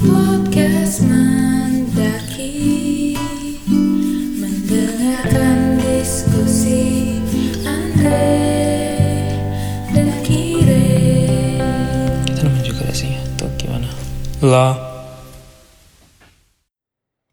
[0.00, 2.56] Podcast mendaki
[4.40, 7.20] Mendengarkan diskusi
[7.62, 8.32] Andre
[9.92, 10.88] dan Kire
[12.24, 13.88] Kita nemuin juga rasanya tuh gimana?
[14.40, 14.72] Lah.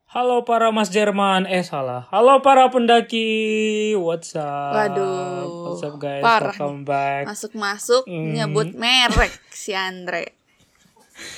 [0.07, 2.09] Halo para Mas Jerman, eh salah.
[2.09, 4.73] Halo para pendaki, what's up?
[4.75, 6.19] Waduh, what's up guys?
[6.19, 7.29] parah Welcome back.
[7.29, 8.33] Masuk-masuk Hmm.
[8.33, 10.36] nyebut merek si Andre.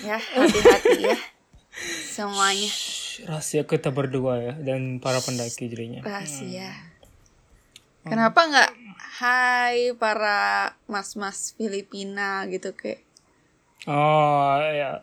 [0.04, 1.18] Ya, hati-hati ya.
[2.12, 2.72] Semuanya
[3.28, 6.00] Rahasia kita berdua ya dan para pendaki jadinya.
[6.04, 6.72] rahasia.
[8.04, 8.16] Hmm.
[8.16, 8.72] Kenapa nggak
[9.20, 13.04] hai para mas-mas Filipina gitu kayak
[13.88, 15.00] Oh ya,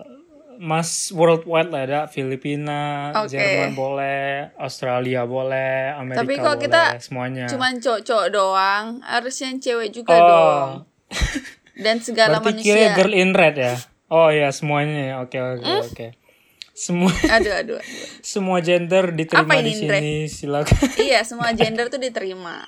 [0.61, 3.37] Mas worldwide lah ada Filipina, Oke.
[3.37, 7.47] Jerman boleh, Australia boleh, Amerika Tapi kalau boleh, kita semuanya.
[7.49, 10.69] cuman cowok-cowok doang, harus yang cewek juga oh, dong.
[11.85, 12.97] Dan segala berarti kira manusia.
[12.97, 13.77] girl in red ya?
[14.09, 15.83] Oh ya semuanya ya, oke oke Hmm?
[15.83, 16.09] oke.
[16.73, 17.81] Semua Aduh, aduh, aduh.
[18.27, 19.99] semua gender diterima Apa di ini, Indre?
[19.99, 20.79] sini silakan.
[21.09, 22.63] iya, semua gender tuh diterima.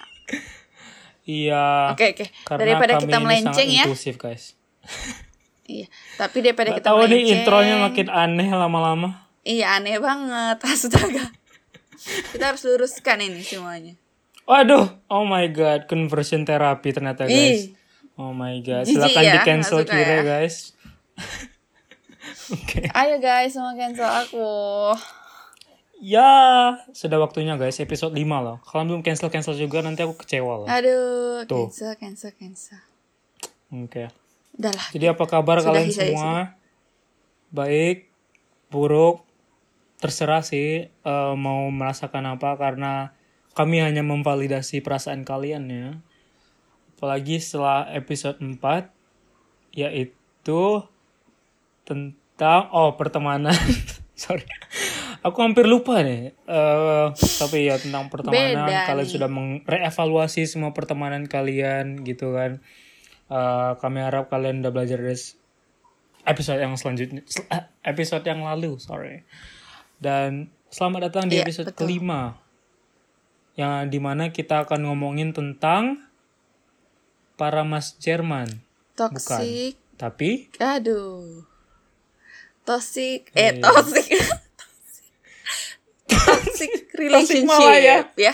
[1.23, 1.93] iya.
[1.93, 2.27] Oke, oke.
[2.43, 3.85] Karena Daripada kami kita melenceng ya.
[3.85, 4.45] inklusif guys.
[5.69, 5.85] Iya.
[6.17, 7.35] Tapi daripada Gak kita tahu nih melenceng.
[7.37, 9.29] intronya makin aneh lama-lama.
[9.45, 11.29] Iya aneh banget astaga.
[12.33, 13.93] Kita harus luruskan ini semuanya.
[14.49, 17.69] Waduh, oh my god, conversion terapi ternyata guys.
[17.69, 17.77] Ih.
[18.17, 20.41] Oh my god, silakan ya, di cancel kira ya.
[20.41, 20.73] guys.
[22.55, 22.89] Oke.
[22.93, 24.49] Ayo guys, semua cancel aku.
[25.99, 26.31] Ya,
[26.95, 28.63] sudah waktunya guys, episode 5 loh.
[28.63, 30.69] Kalau belum cancel-cancel juga nanti aku kecewa loh.
[30.71, 31.67] Aduh, Tuh.
[31.69, 32.81] cancel, cancel, cancel.
[33.75, 34.07] Oke.
[34.55, 34.87] Udah lah.
[34.95, 36.55] Jadi apa kabar Sudah, kalian semua?
[37.51, 38.09] Baik,
[38.71, 39.27] buruk,
[39.99, 43.11] terserah sih eh, mau merasakan apa karena
[43.59, 45.89] kami hanya memvalidasi perasaan kalian ya.
[46.95, 48.95] Apalagi setelah episode 4
[49.75, 50.63] yaitu
[51.89, 53.57] tentang oh pertemanan.
[54.15, 54.45] Sorry.
[55.19, 56.37] Aku hampir lupa nih.
[56.37, 57.07] Eh,
[57.39, 59.15] tapi ya tentang pertemanan Beda kalian nih.
[59.17, 62.61] sudah merevaluasi semua pertemanan kalian gitu kan.
[63.27, 65.17] Eh, kami harap kalian udah belajar dari
[66.25, 69.25] episode yang selanjutnya sel- eh, episode yang lalu sorry
[69.97, 71.89] dan selamat datang di Iya, episode betul.
[71.89, 72.37] kelima
[73.55, 76.05] yang di mana kita akan ngomongin tentang
[77.35, 78.61] para mas Jerman
[78.93, 79.81] Toxic.
[79.97, 81.48] tapi Aduh.
[82.69, 83.33] Toxic.
[83.33, 83.65] Eh, Iya.
[83.65, 84.07] toxic.
[86.09, 87.45] toxic relationship.
[87.47, 87.97] malah ya.
[88.15, 88.33] ya.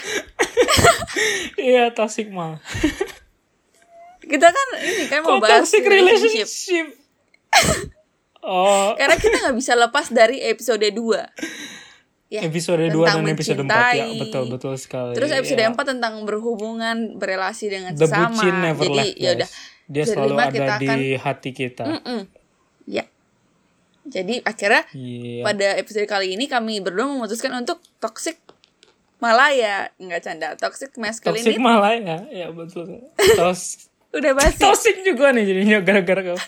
[1.57, 2.59] iya toxic mal
[4.21, 6.49] Kita kan ini kan mau kok bahas toxic relationship.
[6.49, 6.87] relationship
[8.43, 12.33] oh Karena kita nggak bisa lepas dari episode 2.
[12.33, 15.71] Ya, episode 2 tentang dan episode 4 ya betul betul sekali Terus episode Ya.
[15.71, 18.43] 4 tentang berhubungan, berelasi dengan The sesama.
[18.57, 19.49] never Jadi ya udah.
[19.87, 22.21] dia selalu ada kita di akan hati kita Mm-mm.
[22.87, 23.05] Ya.
[24.05, 25.41] Jadi akhirnya iya.
[25.41, 28.37] pada episode kali ini kami berdua memutuskan untuk toxic
[29.17, 31.57] Malaya, nggak canda, toxic toxic masculinity.
[31.57, 33.09] malah ya ya betul.
[33.17, 34.61] Tos Udah basi.
[34.63, 36.39] toxic juga nih jadinya gara-gara kau.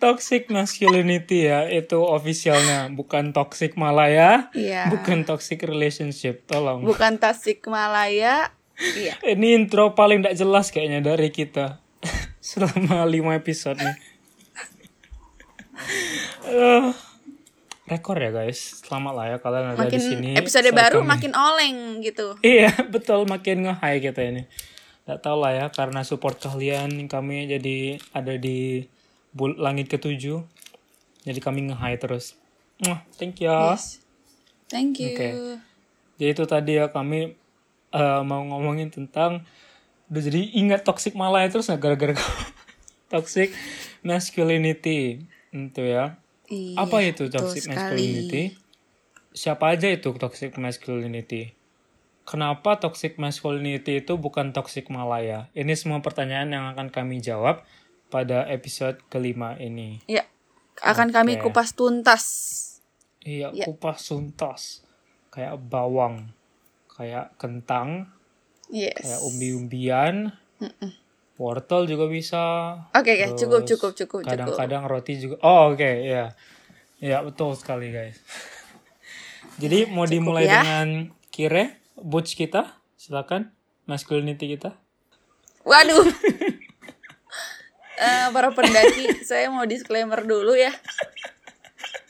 [0.00, 2.88] Toxic masculinity ya itu officialnya.
[2.88, 4.88] Bukan toxic malah ya Iya.
[4.88, 6.46] bukan toxic relationship.
[6.48, 6.86] Tolong.
[6.86, 8.54] Bukan toxic Malaya.
[8.78, 9.14] Iya.
[9.28, 11.82] ini intro paling tidak jelas kayaknya dari kita.
[12.40, 13.96] Selama lima episode nih
[16.42, 16.90] Eh,
[17.86, 21.32] rekor ya guys selamat lah ya kalian ada di sini Makin episode baru kami- makin
[21.36, 22.34] oleng gitu.
[22.40, 24.42] Iya betul makin nge-high kita ini.
[25.04, 28.86] Gak tau lah ya karena support kalian kami jadi ada di
[29.30, 30.40] bul- langit ketujuh.
[31.22, 32.34] Jadi kami nge-high terus.
[33.18, 33.50] Thank you.
[33.50, 34.02] Yes.
[34.66, 35.14] Thank you.
[35.14, 35.28] Oke.
[36.18, 37.34] Jadi itu tadi ya kami
[37.92, 39.46] eh, mau ngomongin tentang
[40.12, 42.12] Udah jadi ingat toxic malah terus gara-gara
[43.12, 43.48] toxic
[44.04, 46.16] masculinity itu ya.
[46.48, 48.56] Iya, Apa itu toxic masculinity?
[49.32, 51.56] Siapa aja itu toxic masculinity?
[52.28, 55.48] Kenapa toxic masculinity itu bukan toxic malaya?
[55.56, 57.64] Ini semua pertanyaan yang akan kami jawab
[58.12, 60.04] pada episode kelima ini.
[60.04, 60.28] Ya.
[60.84, 61.48] Akan kami Oke.
[61.48, 62.24] kupas tuntas.
[63.24, 63.64] Iya, Ya.
[63.64, 64.84] kupas tuntas.
[65.32, 66.28] Kayak bawang,
[66.92, 68.12] kayak kentang,
[68.68, 69.00] Yes.
[69.00, 70.14] kayak umbi-umbian,
[71.42, 72.42] wortel juga bisa.
[72.94, 74.30] Oke, oke, cukup, cukup, cukup, cukup.
[74.30, 75.42] Kadang-kadang roti juga.
[75.42, 76.30] Oh, oke, ya.
[77.02, 78.22] Ya, betul sekali, guys.
[79.62, 80.62] Jadi mau dimulai ya.
[80.62, 83.50] dengan kire butch kita, silakan.
[83.90, 84.78] Masculinity kita.
[85.66, 86.06] Waduh.
[88.02, 90.74] Eh, para pendaki, saya mau disclaimer dulu ya.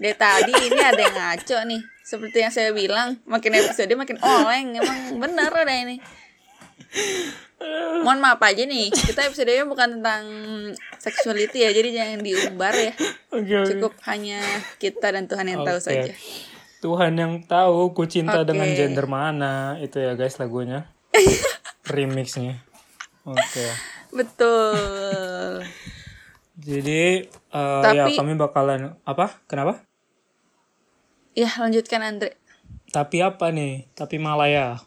[0.00, 1.82] Dari tadi ini ada yang ngaco nih.
[2.00, 4.81] Seperti yang saya bilang, makin episode makin oleng.
[4.81, 6.00] Emang bener ada ini.
[8.02, 10.22] Mohon maaf aja nih, kita episode-nya bukan tentang
[10.96, 12.92] sexuality ya, jadi jangan diumbar ya.
[13.30, 13.58] Oke.
[13.70, 14.42] Cukup hanya
[14.76, 15.86] kita dan Tuhan yang tahu Oke.
[15.86, 16.12] saja.
[16.82, 18.50] Tuhan yang tahu ku cinta Oke.
[18.50, 20.90] dengan gender mana itu ya guys lagunya
[21.86, 22.58] remixnya
[23.22, 23.66] oke
[24.10, 25.62] Betul.
[26.58, 29.86] jadi ya Tapi- kami bakalan apa kenapa
[31.32, 32.34] Ya, lanjutkan Andre.
[32.90, 34.82] tapi apa nih tapi Malaya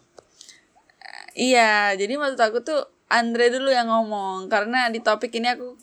[1.36, 5.76] Iya, jadi maksud aku tuh Andre dulu yang ngomong karena di topik ini aku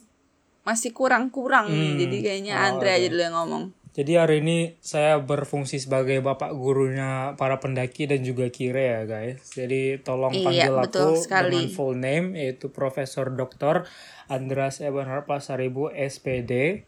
[0.64, 1.96] masih kurang-kurang, Hmm.
[1.96, 3.64] jadi kayaknya Oh, Andre aja dulu yang ngomong.
[3.94, 9.46] jadi hari ini saya berfungsi sebagai bapak gurunya para pendaki dan juga kire ya guys
[9.48, 11.54] jadi tolong Iya, panggil aku sekali.
[11.54, 13.86] dengan full name yaitu Profesor Dr.
[14.26, 16.84] Andreas Ebenhard Pasaribu SPD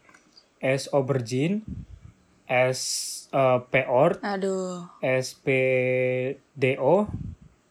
[0.58, 1.62] S Aubergine
[2.44, 2.80] S
[3.30, 4.90] eh, Peort Aduh.
[4.98, 6.94] SPDO,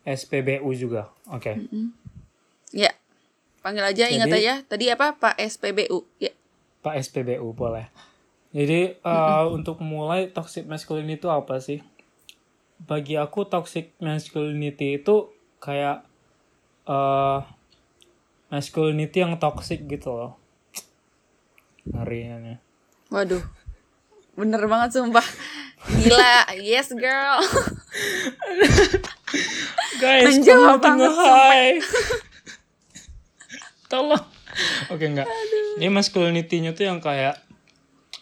[0.05, 1.09] SPBU juga.
[1.33, 1.57] Oke.
[2.69, 2.93] Ya.
[3.65, 6.05] Panggil aja ingat aja tadi apa Pak SPBU.
[6.21, 6.29] Ya.
[6.85, 7.89] Pak SPBU boleh.
[8.53, 11.81] Jadi eh, untuk mulai toxic masculinity itu apa sih?
[12.85, 16.05] Bagi aku toxic masculinity itu kayak
[16.85, 17.39] eh
[18.53, 20.37] masculinity yang toxic gitu loh.
[21.89, 22.61] Ngerinya.
[23.09, 23.41] Waduh.
[24.37, 25.25] Bener banget sumpah.
[25.85, 27.41] Gila, yes girl.
[30.05, 31.81] Guys, Menjawab banget, hai.
[33.91, 34.21] Tolong.
[34.93, 35.25] Oke enggak.
[35.81, 37.41] Ini masculinity-nya tuh yang kayak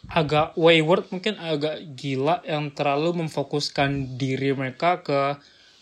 [0.08, 5.36] agak wayward mungkin agak gila yang terlalu memfokuskan diri mereka ke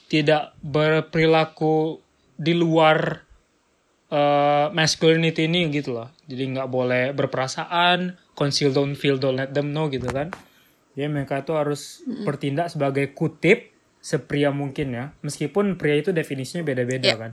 [0.09, 2.01] tidak berperilaku
[2.33, 3.21] di luar
[4.09, 6.09] eh, masculinity ini gitu loh.
[6.25, 10.33] Jadi nggak boleh berperasaan, conceal don't feel don't let them know gitu kan.
[10.97, 13.70] Jadi mereka itu harus bertindak sebagai kutip
[14.01, 15.05] sepria mungkin ya.
[15.21, 17.17] Meskipun pria itu definisinya beda-beda Iya.
[17.17, 17.31] kan.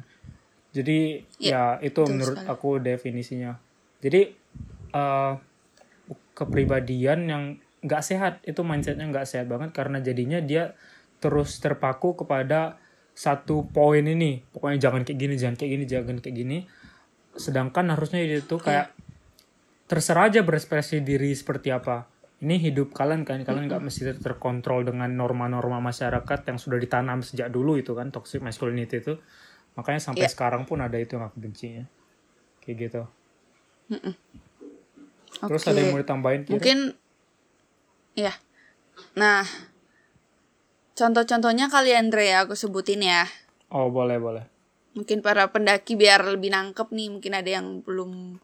[0.70, 2.53] Jadi Iya, ya itu betul menurut sekali.
[2.53, 3.53] aku definisinya.
[3.99, 4.20] Jadi
[4.88, 5.32] eh,
[6.32, 7.43] kepribadian yang
[7.79, 10.75] nggak sehat itu mindsetnya nggak sehat banget karena jadinya dia
[11.19, 12.79] terus terpaku kepada
[13.15, 16.59] satu poin ini pokoknya jangan kayak gini jangan kayak gini jangan kayak gini
[17.35, 18.94] sedangkan harusnya dia tuh kayak
[19.91, 22.06] terserah aja berekspresi diri seperti apa
[22.38, 27.50] ini hidup kalian kan kalian nggak mesti terkontrol dengan norma-norma masyarakat yang sudah ditanam sejak
[27.50, 29.19] dulu itu kan toxic masculinity itu
[29.75, 30.32] makanya sampai Iya.
[30.32, 31.85] sekarang pun ada itu yang aku benci ya
[32.62, 33.02] kayak gitu
[35.46, 35.70] terus Oke.
[35.70, 36.55] ada yang mau ditambahin Kira?
[36.58, 36.79] Mungkin
[38.14, 38.35] ya.
[39.14, 39.46] Nah,
[40.94, 43.26] contoh-contohnya kali Andre ya aku sebutin ya.
[43.70, 44.44] oh boleh boleh
[44.96, 48.43] Mungkin para pendaki biar lebih nangkep nih, mungkin ada yang belum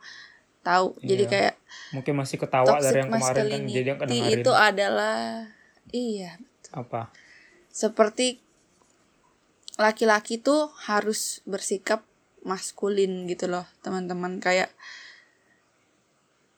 [0.65, 0.97] tahu.
[1.05, 1.31] Jadi Iya.
[1.31, 1.55] kayak
[1.93, 5.19] mungkin masih ketawa dari yang kemarin kan jadi yang kedengerin itu adalah
[5.95, 6.41] iya,
[6.75, 7.13] apa
[7.75, 8.43] seperti
[9.75, 12.07] laki-laki tuh harus bersikap
[12.47, 14.39] maskulin gitu loh, teman-teman.
[14.39, 14.71] Kayak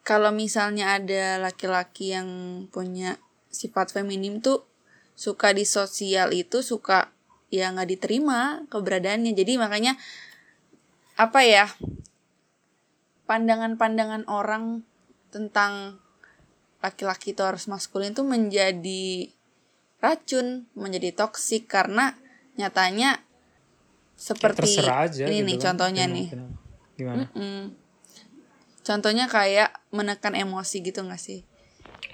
[0.05, 2.29] kalau misalnya ada laki-laki yang
[2.69, 3.17] punya
[3.49, 4.63] sifat feminim tuh
[5.17, 7.09] suka di sosial itu suka
[7.49, 9.33] ya nggak diterima keberadaannya.
[9.33, 9.97] Jadi makanya
[11.17, 11.65] apa ya
[13.27, 14.87] pandangan-pandangan orang
[15.29, 15.99] tentang
[16.79, 19.29] laki-laki itu harus maskulin tuh menjadi
[19.99, 22.15] racun, menjadi toksik karena
[22.55, 23.21] nyatanya
[24.17, 25.65] Ya, seperti terserah aja ini gitu nih kan.
[25.69, 26.29] contohnya Emang nih.
[26.33, 26.57] kenapa?
[26.97, 27.65] gimana Mm.
[28.81, 31.45] Contohnya kayak menekan emosi gitu gak sih?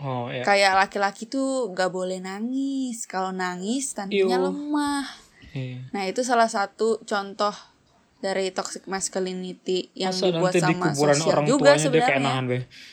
[0.01, 3.07] oh ya Kayak laki-laki tuh gak boleh nangis.
[3.07, 5.05] Kalau nangis tandanya lemah.
[5.53, 5.79] Iya.
[5.93, 7.53] Nah itu salah satu contoh
[8.23, 11.83] dari toxic masculinity yang Masa dibuat nanti di sama kuburan sosial orang juga tuanya dia
[11.83, 12.23] kayak sebenarnya.
[12.23, 12.45] nahan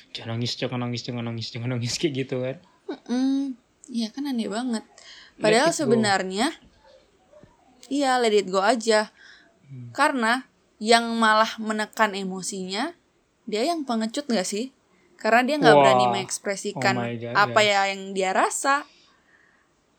[0.10, 2.58] jangan nangis jangan nangis jangan nangis jangan nangis kayak gitu kan
[3.06, 3.54] Mm,
[3.86, 4.82] Iya kan aneh banget.
[5.38, 6.50] Padahal sebenarnya
[7.86, 9.14] iya let it go aja.
[9.66, 9.94] Hmm.
[9.94, 10.50] Karena
[10.82, 12.98] yang malah menekan emosinya
[13.46, 14.74] dia yang pengecut gak sih?
[15.22, 18.90] Karena dia nggak berani mengekspresikan Oh God, apa ya yang dia rasa.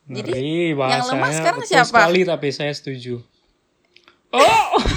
[0.03, 1.87] Jadi, ngeri yang lemah sekarang siapa?
[1.87, 3.23] sekali tapi saya setuju
[4.33, 4.75] oh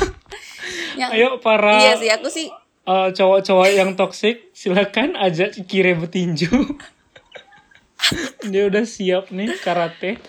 [0.94, 2.48] Yang ayo para iya sih aku sih
[2.86, 6.50] eh, cowok-cowok yang toksik silakan ajak kire betinju
[8.52, 10.20] dia udah siap nih karate.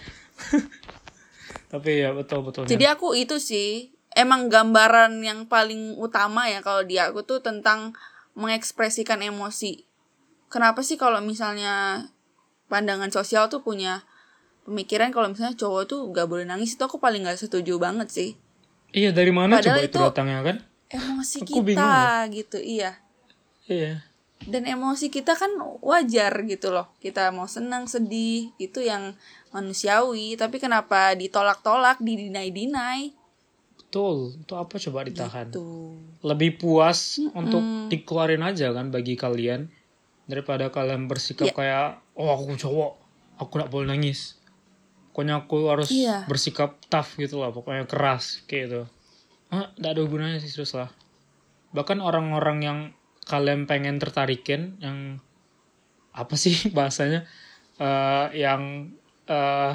[1.72, 6.88] Tapi ya betul betul Jadi aku itu sih emang gambaran yang paling utama ya kalau
[6.88, 7.92] di aku tuh tentang
[8.36, 9.84] mengekspresikan emosi.
[10.48, 12.08] Kenapa sih kalau misalnya
[12.72, 14.08] pandangan sosial tuh punya
[14.64, 16.80] pemikiran kalau misalnya cowok tuh gak boleh nangis?
[16.80, 18.30] Itu aku paling gak setuju banget sih.
[18.96, 22.92] Iya dari mana Padahal coba itu itu- datangnya kan Emosi Aku bingung kita gitu, iya.
[23.66, 24.06] iya
[24.40, 25.50] Dan emosi kita kan
[25.82, 26.94] wajar gitu loh.
[26.98, 29.18] Kita mau senang, sedih, itu yang
[29.50, 30.36] manusiawi.
[30.36, 33.12] Tapi kenapa ditolak-tolak, didinai-dinai?
[33.76, 39.72] betul itu apa coba ditahan tuh lebih puas untuk dikeluarin aja kan bagi kalian
[40.26, 41.56] daripada kalian bersikap Iya.
[41.56, 42.92] kayak oh aku cowok
[43.38, 44.36] aku nggak boleh nangis
[45.16, 46.28] pokoknya aku harus Iya.
[46.28, 48.82] bersikap tough gitu lah pokoknya keras kayak gitu.
[49.48, 50.92] Ah nggak ada gunanya sih serius lah.
[51.72, 52.80] Bahkan orang-orang yang
[53.24, 55.24] kalian pengen tertarikin yang
[56.12, 57.24] apa sih bahasanya?
[57.80, 58.92] Eh, yang
[59.32, 59.74] eh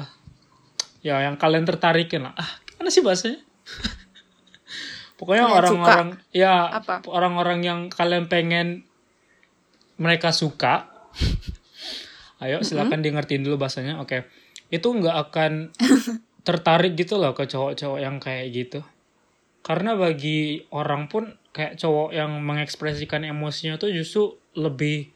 [1.01, 2.37] ya yang kalian tertarikin lah.
[2.37, 3.41] Ah gimana sih bahasanya?
[5.17, 6.69] Pokoknya orang-orang ya
[7.09, 8.85] orang-orang yang kalian pengen
[9.97, 10.85] mereka suka.
[12.45, 14.40] Ayo silakan di ngertiin dulu bahasanya oke
[14.71, 15.51] itu nggak akan
[16.47, 18.79] tertarik gitu loh ke cowok-cowok yang kayak gitu.
[19.61, 25.11] Karena bagi orang pun kayak cowok yang mengekspresikan emosinya tuh justru lebih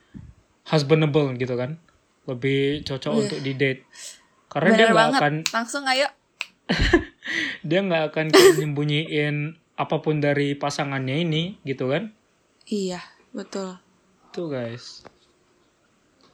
[0.70, 1.82] husbandable gitu kan.
[2.28, 3.86] Lebih cocok untuk di date
[4.50, 5.20] karena dia bener nggak banget.
[5.22, 6.08] akan langsung ayo.
[7.66, 9.36] Dia nggak akan kayak nyembunyiin
[9.76, 12.14] apa pun dari pasangannya ini gitu kan.
[12.64, 13.02] Iya
[13.34, 13.82] betul.
[14.30, 15.02] Tuh guys.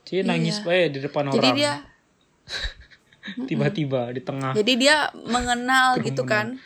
[0.04, 0.92] Jadi nangis Iya.
[0.92, 1.56] di depan jadi orang.
[1.56, 1.74] dia
[3.46, 6.58] tiba-tiba di tengah jadi dia mengenal gitu kan?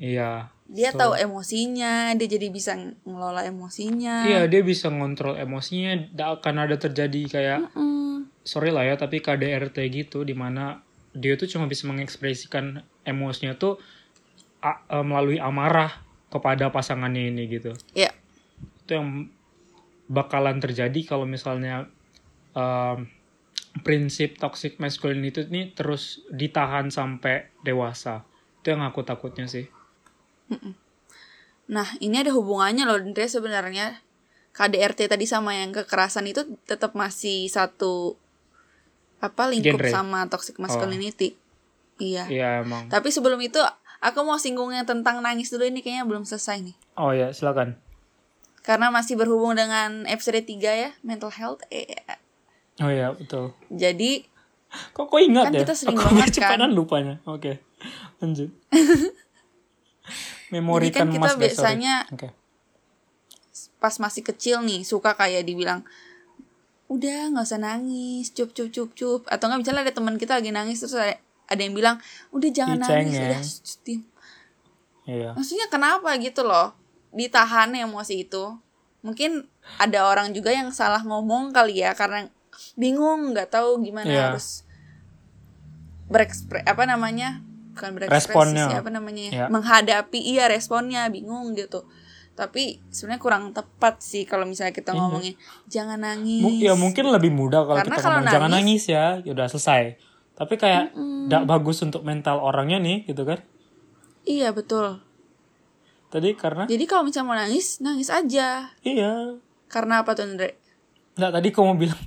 [0.00, 4.22] Iya dia tahu emosinya dia jadi bisa ngelola emosinya.
[4.22, 9.20] Iya dia bisa ngontrol emosinya tidak akan ada terjadi kayak Mm, sorry lah ya tapi
[9.20, 10.80] KDRT gitu di mana
[11.10, 13.82] dia tuh cuma bisa mengekspresikan emosinya tuh
[14.62, 15.90] a- eh, melalui amarah
[16.30, 17.74] kepada pasangannya ini gitu.
[17.92, 18.14] Ya
[18.86, 19.30] itu yang
[20.06, 21.86] bakalan terjadi kalau misalnya
[22.54, 23.06] em,
[23.86, 28.26] prinsip toxic masculinity ini terus ditahan sampai dewasa
[28.60, 29.70] itu yang aku takutnya sih
[31.70, 34.02] Nah, ini ada hubungannya loh, Andre sebenarnya.
[34.50, 38.18] KDRT tadi sama yang kekerasan itu tetap masih satu
[39.22, 39.94] apa lingkup Genre.
[39.94, 41.38] sama toxic masculinity.
[42.00, 42.26] Iya.
[42.26, 43.60] iya emang Tapi sebelum itu
[44.02, 46.76] aku mau singgung yang tentang nangis dulu ini kayaknya belum selesai nih.
[46.96, 47.76] oh ya silakan
[48.64, 51.62] Karena masih berhubung dengan episode 3 ya, mental health.
[51.70, 51.86] Eh,
[52.80, 53.52] oh ya betul.
[53.68, 54.24] Jadi
[54.90, 55.60] kok kok ingat Kan ya?
[55.62, 57.14] kita sering aku banget kecepatan lupanya.
[57.24, 57.60] Oke
[58.18, 58.50] lanjut.
[60.50, 62.28] Memori kan kan kita mas biasanya- oke.
[63.80, 65.80] pas masih kecil nih suka kayak dibilang
[66.86, 69.20] udah nggak usah nangis cup cup cup cup.
[69.24, 71.96] Atau nggak misalnya ada teman kita lagi nangis terus ada, ada yang bilang
[72.28, 73.30] udah jangan Ih, nangis cengeng.
[73.30, 73.40] udah
[73.80, 74.02] diam."
[75.06, 75.30] iya.
[75.32, 76.76] Maksudnya kenapa gitu loh?
[77.10, 78.44] Ditahan emosi itu.
[79.00, 79.48] Mungkin
[79.80, 82.28] ada orang juga yang salah ngomong kali ya karena
[82.80, 84.22] bingung nggak tahu gimana Iya.
[84.32, 84.64] harus
[86.08, 87.44] berekspre apa namanya?
[87.70, 89.22] Bukan berekspresi sih, apa namanya?
[89.22, 89.46] Iya.
[89.46, 91.86] menghadapi iya responnya bingung gitu.
[92.32, 94.98] Tapi sebenarnya kurang tepat sih kalau misalnya kita Iya.
[94.98, 95.34] ngomongin
[95.66, 96.40] jangan nangis.
[96.40, 99.04] Mu- ya mungkin lebih mudah kalau Karena kita kalau ngomong jangan nangis- nangis ya.
[99.20, 99.82] Ya udah selesai.
[100.34, 103.44] Tapi kayak tidak bagus untuk mental orangnya nih gitu kan?
[104.22, 104.98] Iya betul.
[106.08, 108.72] Tadi karena jadi kalau misalnya mau nangis nangis aja.
[108.82, 109.38] Iya.
[109.68, 110.58] Karena apa tuh Andre?
[111.14, 112.00] Nggak tadi kau mau bilang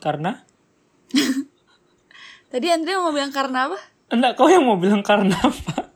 [0.00, 0.42] karena?
[2.50, 3.78] Tadi Andre mau bilang karena apa?
[4.10, 5.86] Enggak kau yang mau bilang karena apa?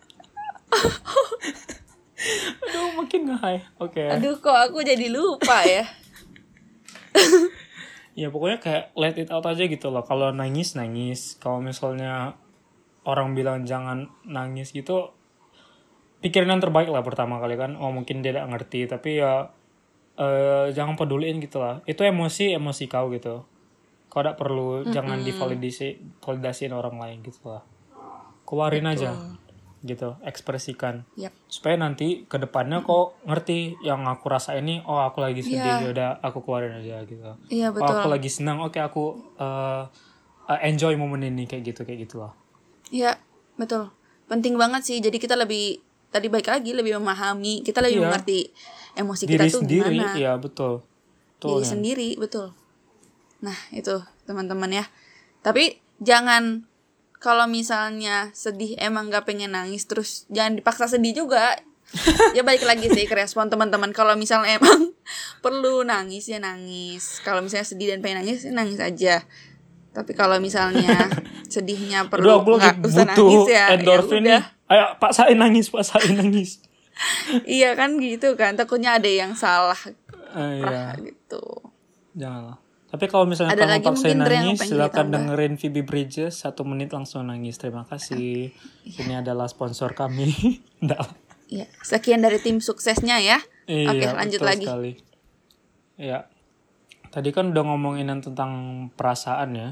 [2.63, 3.61] Aduh makin nge-high.
[3.83, 4.07] Oke.
[4.07, 5.85] Aduh kok aku jadi lupa ya?
[8.15, 10.07] Ya pokoknya kayak let it out aja gitu loh.
[10.07, 11.35] Kalau nangis nangis.
[11.43, 12.39] Kalau misalnya
[13.03, 15.11] orang bilang jangan nangis gitu
[16.23, 17.75] pikirin yang terbaik lah pertama kali kan.
[17.75, 19.51] Oh mungkin dia tidak ngerti tapi ya
[20.15, 21.83] eh, jangan peduliin gitu lah.
[21.91, 23.51] Itu emosi emosi kau gitu
[24.15, 25.89] kau tidak perlu jangan divalidasi
[26.23, 27.67] validasiin orang lain gitu lah
[28.45, 29.11] keluarin aja
[29.83, 31.35] gitu ekspresikan Yap.
[31.45, 35.77] supaya nanti ke depannya kok ngerti yang aku rasa ini oh aku lagi sedih Iya.
[35.79, 37.93] ya udah aku keluarin aja gitu Iya Oh, betul.
[37.93, 39.05] aku lagi senang, oke aku
[39.37, 39.85] uh,
[40.47, 42.33] uh, enjoy momen ini kayak gitu kayak gitu lah.
[42.89, 43.21] Iya
[43.57, 43.93] betul.
[44.25, 44.99] Penting banget sih.
[44.99, 47.61] Jadi kita lebih tadi baik lagi lebih memahami.
[47.61, 48.05] Kita lebih Iya.
[48.09, 48.39] mengerti
[48.95, 50.17] emosi kita Diri tuh sendiri, gimana.
[50.17, 50.73] ya betul.
[51.37, 51.69] Betul Diri kan?
[51.69, 52.47] sendiri betul.
[53.45, 54.85] Nah itu teman-teman ya.
[55.45, 56.65] Tapi jangan
[57.21, 61.61] kalau misalnya sedih emang gak pengen nangis terus jangan dipaksa sedih juga.
[62.35, 63.93] ya balik lagi sih ke respon teman-teman.
[63.93, 64.97] Kalau misalnya emang
[65.45, 67.21] perlu nangis ya nangis.
[67.21, 69.21] Kalau misalnya sedih dan pengen nangis ya nangis aja.
[69.95, 71.13] Tapi kalau misalnya
[71.55, 73.65] sedihnya perlu nggak usah butuh nangis ya.
[73.71, 74.43] ya endorphin udah.
[74.43, 74.43] nih.
[74.65, 76.59] Ayo Pak Sain nangis, Pak Sain nangis.
[77.59, 78.55] Iya kan gitu kan.
[78.55, 79.75] Takutnya ada yang salah
[80.35, 81.43] Eh, iya, gitu.
[82.19, 82.59] janganlah.
[82.95, 87.27] Tapi kalau misalnya Ada kamu paksain yang nangis, silakan dengerin Phoebe Bridges satu menit langsung
[87.27, 87.59] nangis.
[87.59, 88.55] Terima kasih.
[88.87, 90.31] Ini adalah sponsor kami.
[91.45, 91.67] Iya.
[91.83, 93.39] Sekian dari tim suksesnya ya.
[93.69, 94.65] Iya, Oke, lanjut lagi.
[94.65, 94.93] Sekali.
[96.01, 96.31] Ya.
[97.13, 98.53] Tadi kan udah ngomongin tentang
[98.95, 99.71] perasaan ya.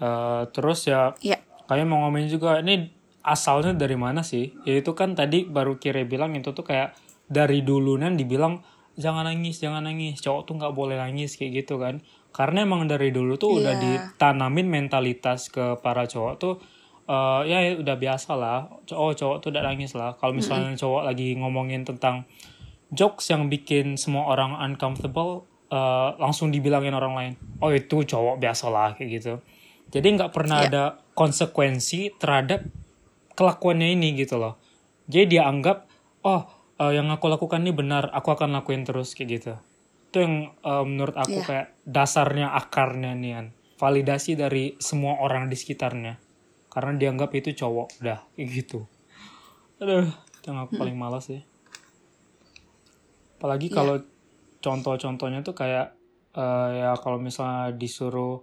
[0.00, 1.38] Eh, terus ya Iya.
[1.70, 2.90] kayak mau ngomongin juga ini
[3.22, 4.52] asalnya dari mana sih?
[4.66, 6.98] Ya itu kan tadi baru Kire bilang itu tuh kayak
[7.30, 8.60] dari dulu kan dibilang
[8.98, 10.20] jangan nangis, jangan nangis.
[10.20, 12.04] Cowok tuh nggak boleh nangis kayak gitu kan.
[12.30, 13.82] Karena emang dari dulu tuh udah Iya.
[14.14, 16.54] ditanamin mentalitas ke para cowok tuh
[17.10, 18.70] eh, ya udah biasa lah.
[18.94, 20.14] Oh cowok tuh udah nangis lah.
[20.14, 22.22] Kalau misalnya cowok lagi ngomongin tentang
[22.90, 27.32] jokes yang bikin semua orang uncomfortable eh, langsung dibilangin orang lain.
[27.58, 29.34] Oh itu cowok biasa lah kayak gitu.
[29.90, 30.68] Jadi nggak pernah Iya.
[30.70, 30.84] ada
[31.18, 32.62] konsekuensi terhadap
[33.34, 34.54] kelakuannya ini gitu loh.
[35.10, 35.90] Jadi dia anggap
[36.22, 36.46] oh
[36.78, 39.54] eh, yang aku lakukan ini benar, aku akan lakuin terus kayak gitu.
[40.10, 41.46] Itu yang eh, menurut aku Iya.
[41.46, 43.46] kayak dasarnya akarnya nih kan.
[43.78, 46.18] Validasi dari semua orang di sekitarnya.
[46.66, 48.84] Karena dianggap itu cowok udah kayak gitu.
[49.78, 51.40] Aduh, itu yang aku paling malas sih.
[53.38, 53.74] Apalagi Iya.
[53.74, 53.96] kalau
[54.60, 55.96] contoh-contohnya tuh kayak
[56.30, 58.42] eh, ya kalau misalnya disuruh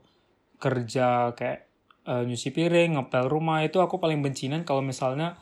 [0.58, 1.68] kerja kayak
[2.04, 5.38] eh, nyuci piring, ngepel rumah itu aku paling bencinan kalau misalnya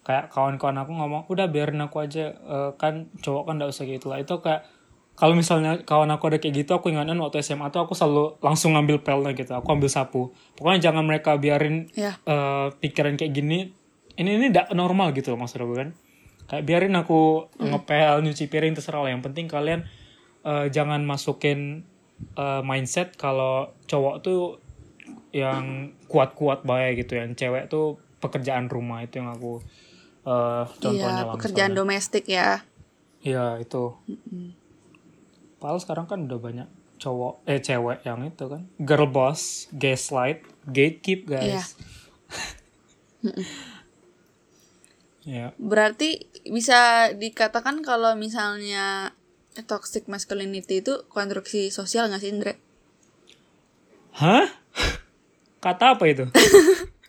[0.00, 4.08] kayak kawan-kawan aku ngomong udah biarin aku aja eh, kan cowok kan gak usah gitu
[4.08, 4.64] lah itu kayak
[5.20, 8.72] kalau misalnya kawan aku ada kayak gitu aku ingatkan waktu SMA tuh aku selalu langsung
[8.72, 10.22] ngambil pelnya gitu aku ambil sapu
[10.56, 12.16] pokoknya jangan mereka biarin Ya.
[12.22, 13.76] eh, pikiran kayak gini
[14.16, 15.88] ini ini tidak normal gitu loh maksud aku kan
[16.46, 19.84] kayak biarin aku ngepel nyuci piring terserah lah yang penting kalian
[20.42, 21.84] eh, jangan masukin
[22.34, 24.40] eh, mindset kalau cowok tuh
[25.30, 25.64] yang
[26.06, 29.60] kuat-kuat baik gitu yang cewek tuh pekerjaan rumah itu yang aku
[30.22, 31.78] eh, contohnya Iya, pekerjaan misalnya.
[31.78, 32.64] domestik ya.
[33.20, 33.94] Iya itu.
[35.60, 36.68] Padahal sekarang kan udah banyak
[37.00, 41.60] cowok eh cewek yang itu kan girl boss, gaslight, gatekeep Iya.
[41.60, 41.76] guys.
[45.20, 49.12] Ya, Berarti bisa dikatakan kalau misalnya
[49.68, 52.56] toxic masculinity itu konstruksi sosial nggak sih, Indra?
[54.16, 54.48] hah?
[55.64, 56.24] Kata apa itu?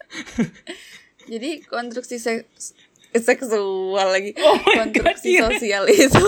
[1.32, 2.76] Jadi konstruksi seks
[3.16, 4.36] seksual lagi.
[4.44, 5.48] Oh my God, konstruksi iya.
[5.48, 6.26] sosial itu.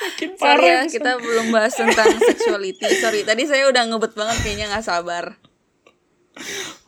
[0.00, 0.88] Makin Sorry ya, parah.
[0.88, 2.88] kita belum bahas tentang sexuality.
[2.96, 5.36] Sorry, tadi saya udah ngebet banget kayaknya nggak sabar.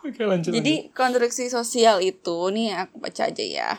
[0.02, 0.50] Oke lanjut.
[0.50, 3.70] Jadi konstruksi sosial itu nih aku baca aja ya.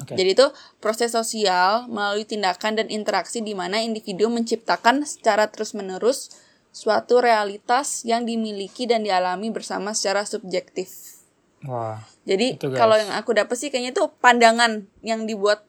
[0.00, 0.16] Oke.
[0.16, 0.46] Jadi itu
[0.80, 6.32] proses sosial melalui tindakan dan interaksi di mana individu menciptakan secara terus-menerus
[6.70, 11.18] suatu realitas yang dimiliki dan dialami bersama secara subjektif.
[11.66, 15.68] Wah, Jadi kalau yang aku dapat sih kayaknya itu pandangan yang dibuat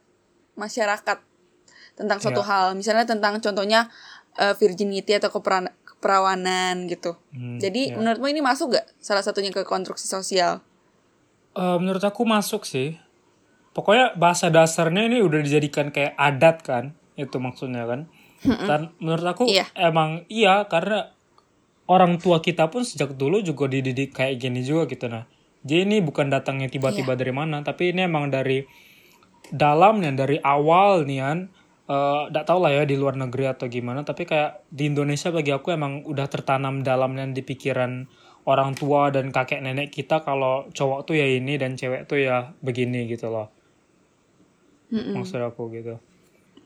[0.56, 1.20] masyarakat
[2.02, 2.50] tentang suatu Iya.
[2.50, 2.66] hal.
[2.74, 3.88] Misalnya tentang contohnya
[4.32, 7.20] eh, virginity atau keperan- keperawanan gitu.
[7.30, 8.00] Hmm, Jadi iya.
[8.00, 10.64] menurutmu ini masuk gak salah satunya ke konstruksi sosial?
[11.52, 12.96] Eh, menurut aku masuk sih.
[13.72, 16.84] Pokoknya bahasa dasarnya ini udah dijadikan kayak adat kan,
[17.16, 18.08] itu maksudnya kan.
[18.42, 19.68] Dan menurut aku Iya.
[19.76, 21.12] emang iya karena
[21.86, 25.28] orang tua kita pun sejak dulu juga dididik kayak gini juga gitu nah.
[25.62, 28.66] Jadi ini bukan datangnya tiba-tiba dari mana, tapi ini emang dari
[29.52, 31.40] dalam nih dari awal nih kan.
[31.89, 35.50] Eh, nggak tahu lah ya di luar negeri atau gimana, tapi kayak di Indonesia bagi
[35.50, 38.06] aku emang udah tertanam dalamnya di pikiran
[38.46, 42.54] orang tua dan kakek nenek kita kalau cowok tuh ya ini dan cewek tuh ya
[42.60, 43.50] begini gitu loh.
[45.13, 45.98] Maksud aku gitu.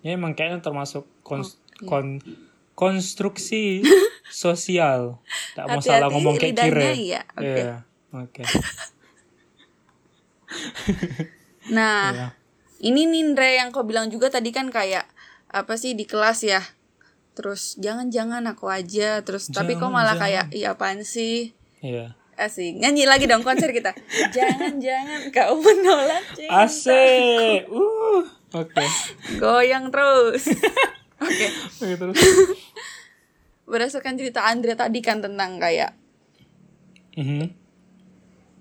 [0.01, 2.21] Ya emang kayaknya termasuk kons- kon-
[2.73, 3.81] konstruksi
[4.29, 5.23] sosial.
[5.53, 6.91] Tak mau salah ngomong kayak kire.
[6.93, 7.21] iya.
[7.33, 7.49] Oke.
[7.55, 7.75] Iya,
[8.13, 8.43] Oke.
[11.65, 12.27] Nah, Iya.
[12.79, 15.07] Ini Nindre yang kau bilang juga tadi kan kayak
[15.47, 16.61] apa sih di kelas ya.
[17.35, 20.51] Terus jangan-jangan aku aja terus tapi kok malah Jangan-jangan.
[20.51, 21.51] kayak iya apaan sih?
[21.79, 22.15] Iya.
[22.35, 22.79] Asik.
[22.79, 23.95] Nyanyi lagi dong konser kita.
[24.35, 26.67] Jangan-jangan kau menolak cinta.
[26.67, 27.67] Asik.
[27.71, 28.23] Uh.
[28.51, 28.83] Oke.
[29.35, 30.51] Goyang terus.
[31.23, 31.47] Oke.
[31.79, 32.19] Oke terus.
[33.71, 35.95] Berdasarkan cerita Andre tadi kan tentang kayak
[37.15, 37.47] Mhm.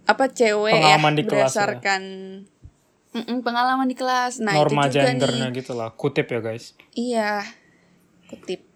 [0.06, 1.66] apa cewek Pengalaman ya di kelas ya.
[3.14, 4.42] Mm-mm, pengalaman di kelas.
[4.42, 5.56] Nah, Norma itu juga gendernya nih.
[5.62, 5.94] gitu lah.
[5.94, 6.74] Kutip ya guys.
[6.92, 7.46] Iya.
[8.26, 8.66] Kutip.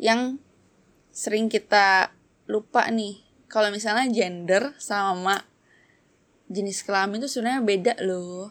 [0.00, 0.40] Yang
[1.12, 2.10] sering kita
[2.48, 3.20] lupa nih.
[3.46, 5.44] Kalau misalnya gender sama
[6.48, 8.50] jenis kelamin itu sebenarnya beda loh.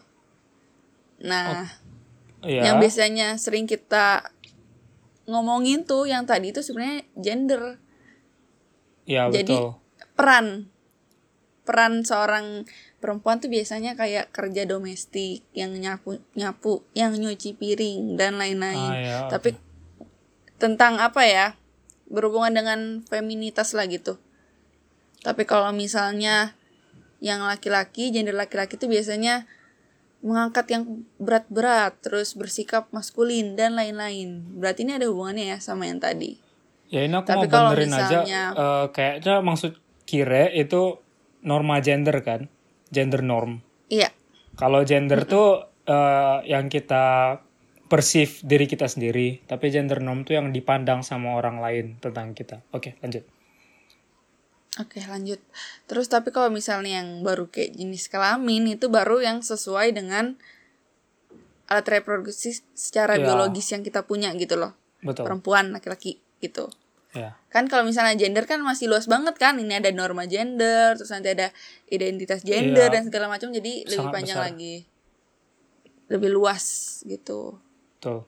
[1.25, 1.65] Nah,
[2.43, 2.61] Iya.
[2.71, 4.29] yang biasanya sering kita
[5.25, 7.79] ngomongin tuh yang tadi itu sebenarnya gender.
[9.07, 9.79] Iya Jadi betul.
[10.15, 10.47] peran
[11.63, 12.67] peran seorang
[13.03, 18.79] perempuan tuh biasanya kayak kerja domestik yang nyapu nyapu, yang nyuci piring dan lain-lain.
[18.79, 19.59] Ah, ya, Tapi
[20.55, 21.59] tentang apa ya?
[22.07, 24.15] Berhubungan dengan feminitas lah gitu.
[25.19, 26.55] Tapi kalau misalnya
[27.19, 29.51] yang laki-laki, gender laki-laki itu biasanya
[30.23, 34.47] mengangkat yang berat-berat, terus bersikap maskulin dan lain-lain.
[34.55, 36.39] Berarti ini ada hubungannya ya sama yang tadi.
[36.87, 38.23] Ya ini aku Tapi mau benerin aja.
[38.23, 39.75] misalnya- eh, kayaknya maksud
[40.07, 41.03] kire itu
[41.43, 42.47] norma gender kan.
[42.93, 43.59] Gender norm.
[43.89, 44.13] Iya.
[44.53, 47.37] Kalau gender tuh eh, yang kita
[47.89, 52.61] perceive diri kita sendiri, tapi gender norm tuh yang dipandang sama orang lain tentang kita.
[52.73, 53.25] Oke, lanjut.
[54.81, 55.37] Oke lanjut.
[55.85, 60.33] Terus tapi kalau misalnya yang baru kayak jenis kelamin itu baru yang sesuai dengan
[61.69, 63.29] alat reproduksi secara Ya.
[63.29, 64.73] biologis yang kita punya gitu loh.
[65.05, 65.29] Betul.
[65.29, 66.73] Perempuan, laki-laki gitu.
[67.13, 67.37] Ya.
[67.53, 69.61] Kan kalau misalnya gender kan masih luas banget kan.
[69.61, 71.53] Ini ada norma gender, terus nanti ada
[71.87, 72.93] identitas gender Iya.
[72.97, 74.49] dan segala macam jadi lebih Sangat panjang besar.
[74.49, 74.75] lagi.
[76.09, 76.63] Lebih luas
[77.05, 77.61] gitu.
[78.01, 78.25] Tuh.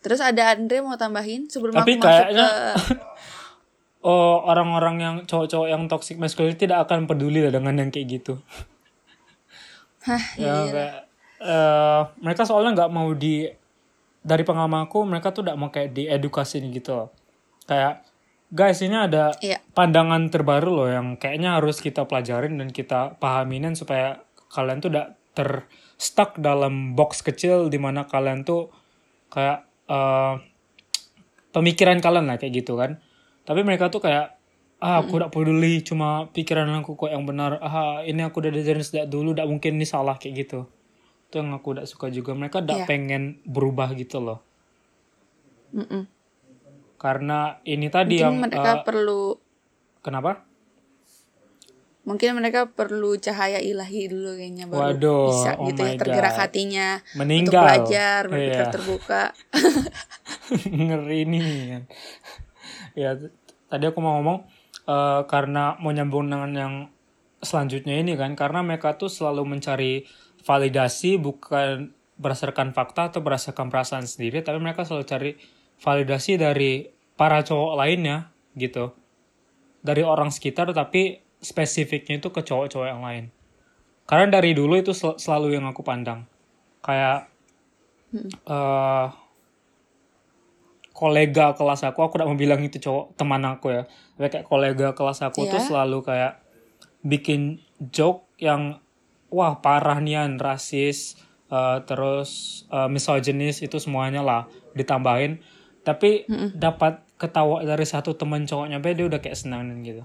[0.00, 2.48] Terus ada Andre mau tambahin sebelum Tapi aku masuk ke
[4.08, 8.36] oh orang-orang yang cowok-cowok yang toxic masculinity tidak akan peduli lah dengan yang kayak gitu.
[10.08, 10.54] Hah, ya iya.
[10.68, 10.94] kayak
[11.40, 13.48] eh, mereka soalnya nggak mau di
[14.20, 17.08] dari pengalamanku mereka tuh tidak mau kayak diedukasi gitu loh.
[17.64, 18.04] Kayak
[18.48, 19.58] guys ini ada Iya.
[19.72, 25.08] pandangan terbaru loh yang kayaknya harus kita pelajarin dan kita pahaminin supaya kalian tuh tidak
[25.34, 28.70] ter stuck dalam box kecil di mana kalian tuh
[29.28, 30.34] kayak eh,
[31.50, 33.00] pemikiran kalian lah kayak gitu kan.
[33.42, 34.36] Tapi mereka tuh kayak
[34.78, 38.84] ah aku tidak peduli cuma pikiran aku kok yang benar ah ini aku udah diajarin
[38.84, 40.68] sejak dulu tidak mungkin ini salah kayak gitu
[41.24, 42.86] itu yang aku tidak suka juga mereka tidak Iya.
[42.86, 44.44] pengen berubah gitu loh
[45.72, 46.04] Mm-mm.
[47.04, 49.36] Karena ini tadi Mungkin yang mereka eh, perlu
[50.00, 50.48] kenapa
[52.04, 56.40] Mungkin mereka perlu cahaya ilahi dulu kayaknya baru Waduh, bisa oh gitu ya tergerak God.
[56.40, 58.72] hatinya untuk meninggal belajar berpikir Iya.
[58.72, 59.22] terbuka.
[60.84, 61.80] ngeri nih
[62.94, 63.32] ya t-
[63.66, 64.38] tadi aku mau ngomong
[64.84, 66.74] eh, karena mau nyambung dengan yang
[67.40, 70.04] selanjutnya ini kan karena mereka tuh selalu mencari
[70.40, 75.30] validasi bukan berdasarkan fakta atau berdasarkan perasaan sendiri tapi mereka selalu cari
[75.76, 78.94] validasi dari para cowok lainnya gitu.
[79.84, 83.24] Dari orang sekitar tapi spesifiknya itu ke cowok-cowok yang lain.
[84.04, 86.24] Karena dari dulu itu sel- selalu yang aku pandang.
[86.80, 87.28] Kayak
[88.46, 89.08] eh
[90.94, 93.82] kolega kelas aku aku tidak mau bilang itu cowok teman aku ya.
[94.14, 95.66] Tapi kayak kolega kelas aku tuh Iya.
[95.66, 96.32] selalu kayak
[97.02, 97.58] bikin
[97.92, 98.78] joke yang
[99.28, 101.18] wah parah nian rasis
[101.50, 105.42] eh, terus eh, misoginis itu semuanya lah ditambahin.
[105.84, 106.24] Tapi
[106.56, 110.02] dapat ketawa dari satu teman cowoknya be dia udah kayak senang dan gitu.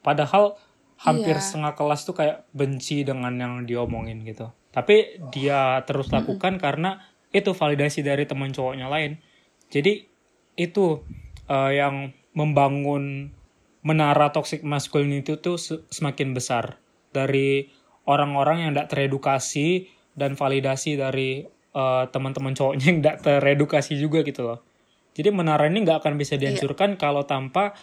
[0.00, 0.56] Padahal
[1.00, 1.40] hampir Iya.
[1.40, 4.52] setengah kelas tuh kayak benci dengan yang diomongin gitu.
[4.70, 7.00] Tapi dia terus lakukan karena
[7.32, 9.16] itu validasi dari teman cowoknya lain.
[9.72, 10.04] Jadi
[10.54, 11.00] itu
[11.48, 13.34] eh, yang membangun
[13.80, 16.78] menara toxic masculinity itu se- semakin besar.
[17.10, 17.66] Dari
[18.04, 21.42] orang-orang yang tidak teredukasi dan validasi dari
[21.74, 24.60] eh, teman-teman cowoknya yang tidak teredukasi juga gitu loh.
[25.20, 27.76] Jadi menara ini nggak akan bisa dihancurkan kalau tanpa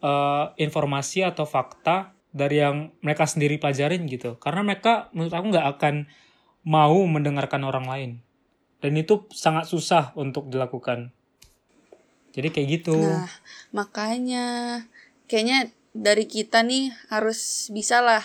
[0.00, 4.40] eh, informasi atau fakta dari yang mereka sendiri pelajarin gitu.
[4.40, 5.94] Karena mereka menurut aku nggak akan
[6.64, 8.10] mau mendengarkan orang lain.
[8.80, 11.12] Dan itu sangat susah untuk dilakukan.
[12.32, 12.96] Jadi kayak gitu.
[12.96, 13.28] Nah,
[13.76, 14.46] makanya
[15.28, 18.24] kayaknya dari kita nih harus bisa lah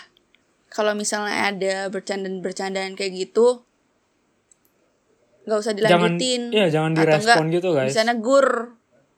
[0.70, 3.66] kalau misalnya ada bercandaan-bercandaan kayak gitu
[5.44, 6.42] nggak usah jangan dilanjutin.
[6.52, 7.90] iya jangan Atau direspon enggak, gitu guys.
[7.92, 8.48] Bisa negur.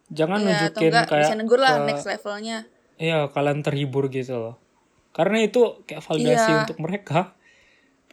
[0.05, 2.57] Jangan atau nunjukin enggak kayak bisa negur lah ke- next levelnya.
[2.95, 4.55] Iya, kalian terhibur gitu loh.
[5.11, 6.59] Karena itu kayak validasi Iya.
[6.63, 7.35] untuk mereka.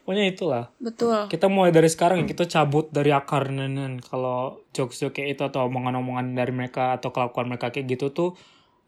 [0.03, 0.65] Pokoknya itulah.
[0.77, 1.31] Betul.
[1.31, 4.03] Kita mulai dari sekarang ya, kita cabut dari akarnya nih.
[4.03, 8.31] Kalau jokes kayak itu atau omongan-omongan dari mereka atau kelakuan mereka kayak gitu tuh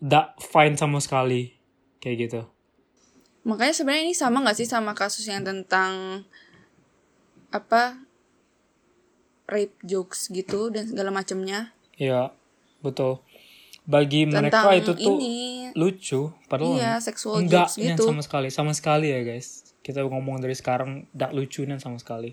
[0.03, 1.55] tidak fine sama sekali.
[2.03, 2.41] Kayak gitu.
[3.47, 6.25] Makanya sebenarnya ini sama nggak sih sama kasus yang tentang
[7.51, 8.03] apa
[9.45, 12.35] rape jokes gitu dan segala macamnya Iya,
[12.83, 13.23] betul.
[13.85, 15.35] Bagi mereka tentang itu tuh ini
[15.77, 18.05] lucu, padahal iya sexual enggak jokes gitu.
[18.09, 19.77] sama sekali, sama sekali ya guys.
[19.85, 22.33] Kita ngomong dari sekarang tidak lucu Nen, sama sekali.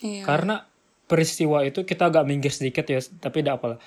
[0.00, 0.24] Iya.
[0.24, 0.64] Karena
[1.04, 3.78] peristiwa itu kita agak minggir sedikit ya, tapi tidak apalah.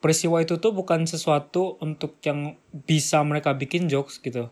[0.00, 4.48] Peristiwa itu tuh bukan sesuatu untuk yang bisa mereka bikin jokes gitu.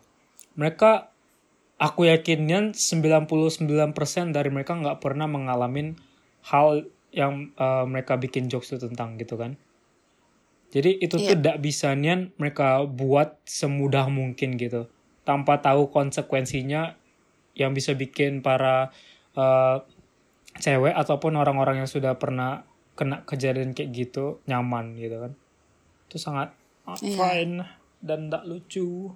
[0.53, 1.09] Mereka,
[1.81, 3.25] aku yakinnya 99%
[4.35, 5.97] dari mereka nggak pernah mengalami
[6.43, 9.57] hal yang eh, mereka bikin jokes itu tentang gitu kan.
[10.67, 11.33] Jadi itu tuh Iya.
[11.39, 14.85] tidak bisa nian mereka buat semudah mungkin gitu.
[15.23, 16.99] Tanpa tahu konsekuensinya
[17.55, 18.91] yang bisa bikin para
[19.33, 19.77] eh,
[20.57, 22.65] cewek ataupun orang-orang yang sudah pernah
[22.97, 25.37] kena kejadian kayak gitu nyaman gitu kan
[26.09, 26.49] itu sangat
[26.89, 27.13] uh, Iya.
[27.13, 27.55] fine
[28.01, 29.13] dan tidak lucu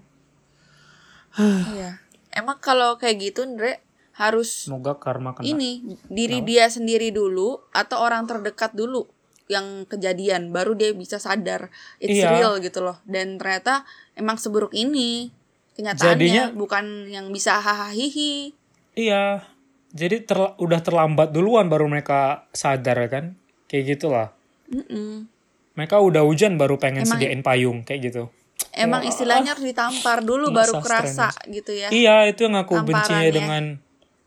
[1.34, 1.98] Iya.
[2.30, 3.82] Emang kalau kayak gitu Ndre
[4.22, 5.72] harus semoga karma kena ini
[6.06, 9.10] diri dia sendiri dulu atau orang terdekat dulu
[9.46, 12.30] yang kejadian baru dia bisa sadar it's Iya.
[12.32, 15.34] real gitu loh dan ternyata emang seburuk ini
[15.74, 18.54] kenyataannya Jadinya- bukan yang bisa hahaha hihi
[18.92, 19.48] Iya.
[19.90, 23.36] Jadi terla- udah terlambat duluan baru mereka sadar kan.
[23.66, 24.28] Kayak gitulah.
[24.68, 25.28] Mm-mm.
[25.74, 28.24] Mereka udah hujan baru pengen Emang- sediain payung kayak gitu.
[28.72, 33.32] emang istilahnya harus ditampar dulu baru kerasa gitu ya Iya, itu yang aku benci Tamparannya.
[33.32, 33.64] dengan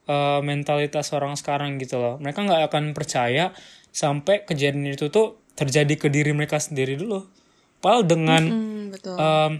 [0.06, 2.16] eh, mentalitas orang sekarang gitu loh.
[2.20, 3.52] Mereka nggak akan percaya
[3.94, 7.24] sampai kejadian itu tuh terjadi ke diri mereka sendiri dulu.
[7.78, 9.52] Padahal dengan Hmm, betul em,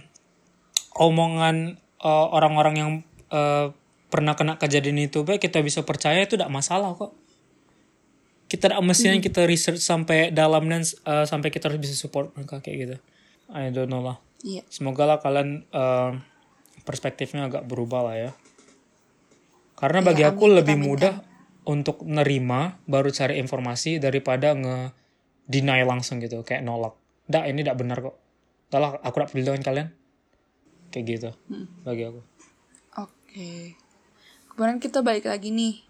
[0.97, 2.91] omongan eh, orang-orang yang
[3.31, 3.67] eh,
[4.11, 7.15] pernah kena kejadian itu baik kita bisa percaya itu tidak masalah kok.
[8.47, 12.63] Kita tidak mestinya kita research sampai dalam dan eh, sampai kita harus bisa support mereka
[12.63, 12.97] kayak gitu.
[13.51, 14.17] I don't know lah.
[14.47, 16.11] iya Semoga lah kalian eh,
[16.85, 18.31] perspektifnya agak berubah lah ya.
[19.75, 21.15] Karena Iya, bagi aku amin, lebih kita mudah
[21.65, 24.93] untuk nerima baru cari informasi daripada nge
[25.47, 26.95] deny langsung gitu kayak nolak.
[27.27, 28.17] Dak ini tidak benar kok.
[28.71, 29.89] Lah aku tidak peduli dengan kalian.
[30.89, 31.67] Kayak gitu Hmm.
[31.83, 32.21] bagi aku.
[32.95, 33.51] oke
[34.55, 35.83] kemudian kita balik lagi nih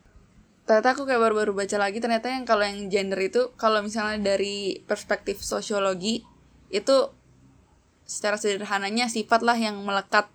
[0.64, 4.80] ternyata aku kayak baru-baru baca lagi ternyata yang kalau yang gender itu kalau misalnya dari
[4.88, 6.24] perspektif sosiologi
[6.72, 6.96] itu
[8.08, 10.32] secara sederhananya sifat lah yang melekat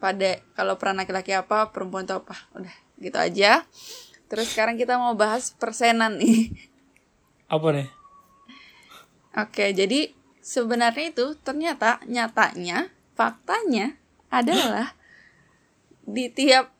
[0.00, 3.68] pada kalau peran laki-laki apa perempuan itu apa udah gitu aja
[4.32, 6.50] terus sekarang kita mau bahas persenan nih
[7.50, 7.90] Apa nih?
[9.34, 13.98] Oke, jadi sebenarnya itu ternyata nyatanya faktanya
[14.30, 14.94] adalah
[16.14, 16.70] di tiap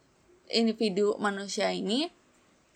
[0.47, 2.07] individu manusia ini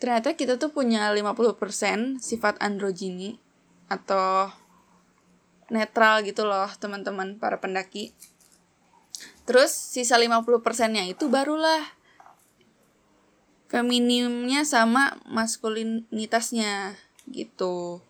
[0.02, 3.38] ternyata kita tuh punya 50% sifat androgini
[3.86, 4.50] atau
[5.70, 8.10] netral gitu loh teman-teman para pendaki.
[9.44, 11.84] Terus sisa 50%-nya itu barulah
[13.68, 16.96] feminimnya sama maskulinitasnya
[17.28, 18.00] gitu.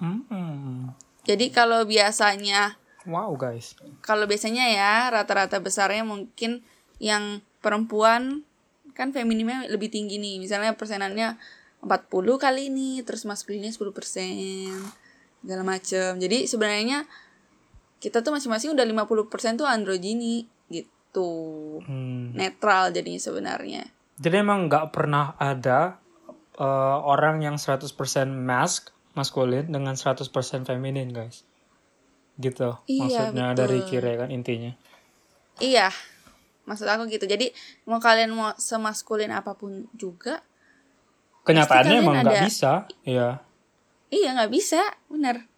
[0.00, 0.92] Hmm.
[1.24, 2.76] Jadi kalau biasanya
[3.08, 3.76] Wow guys.
[4.04, 6.60] kalau biasanya ya rata-rata besarnya mungkin
[7.00, 8.44] yang perempuan
[8.92, 10.36] kan feminimnya lebih tinggi nih.
[10.40, 11.40] Misalnya persenannya
[11.80, 14.76] 40 kali ini, terus maskulinnya 10%.
[15.40, 16.20] Segala macem.
[16.20, 17.08] Jadi sebenarnya
[18.00, 21.30] kita tuh masing-masing udah 50% tuh androgini gitu.
[21.84, 22.32] Hmm.
[22.32, 23.84] Netral jadinya sebenarnya.
[24.16, 26.00] Jadi emang nggak pernah ada
[26.56, 27.92] eh, orang yang 100%
[28.26, 30.32] mask maskulin dengan 100%
[30.64, 31.44] feminin guys.
[32.36, 32.72] Gitu.
[32.88, 33.58] Iya, Maksudnya betul.
[33.60, 34.72] dari kiri kan intinya.
[35.60, 35.92] Iya.
[36.64, 37.26] Maksud aku gitu.
[37.26, 37.50] Jadi
[37.84, 40.40] mau kalian mau semaskulin apa pun juga,
[41.42, 42.72] Kenyataannya emang nggak ada- bisa.
[43.02, 43.28] Iya.
[44.08, 45.49] iya nggak bisa, bener.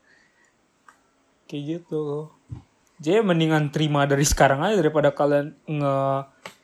[1.53, 2.33] Kayak gitu.
[2.97, 5.97] Jadi mendingan terima dari sekarang aja daripada kalian nge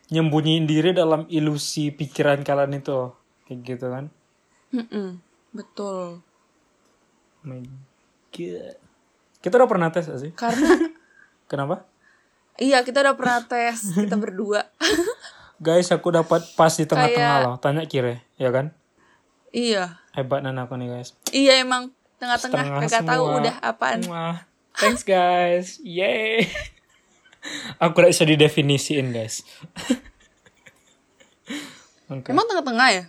[0.08, 3.12] nyembunyiin diri dalam ilusi pikiran kalian itu.
[3.44, 4.04] Kayak gitu kan.
[4.70, 5.20] Mm-mm,
[5.50, 6.24] betul.
[7.38, 7.60] Oh my
[8.32, 8.76] God.
[9.38, 10.32] Kita udah pernah tes gak sih?
[10.32, 10.72] Karena
[11.50, 11.84] Kenapa?
[12.56, 14.66] iya kita udah pernah tes kita berdua.
[15.58, 17.56] Guys, aku dapat pas di tengah-tengah Kayak- loh.
[17.58, 18.72] Tanya kire, ya kan?
[19.48, 20.00] iya.
[20.12, 21.12] Hebat nan aku nih guys.
[21.28, 24.00] Iya emang tengah-tengah kagak tahu udah apaan.
[24.06, 24.42] Wah,
[24.78, 25.82] thanks guys.
[25.82, 26.46] Yay.
[27.82, 29.42] Aku gak bisa didefinisiin guys.
[32.08, 32.32] Oke.
[32.32, 33.04] Emang tengah-tengah ya?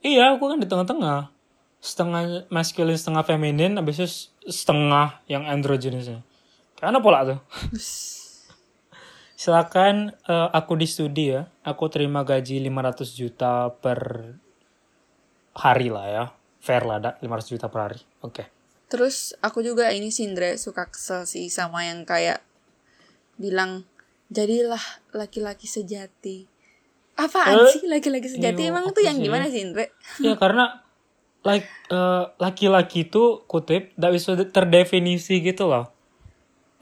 [0.00, 1.30] Iya, aku kan di tengah-tengah.
[1.78, 4.08] Setengah masculine, setengah feminin, habis itu
[4.50, 6.26] setengah yang androgenisnya.
[6.74, 7.38] Karena pola tuh.
[9.40, 11.46] Silakan eh, aku di studi ya.
[11.62, 14.34] Aku terima gaji 500 juta per
[15.54, 16.24] hari lah ya.
[16.60, 18.00] Fair lah, dak 500 juta per hari.
[18.20, 18.59] Oke.
[18.90, 22.42] Terus aku juga ini sih Indra suka kesel sih sama yang kayak
[23.38, 23.86] bilang
[24.28, 24.82] jadilah
[25.14, 26.50] laki-laki sejati.
[27.14, 28.66] Apaan Eh, sih laki-laki sejati?
[28.66, 29.24] iya, Emang tuh yang sih?
[29.30, 29.86] gimana sih Indra?
[30.26, 30.82] Ya karena
[31.46, 35.88] like eh, laki-laki itu kutip tidak bisa terdefinisi gitu loh.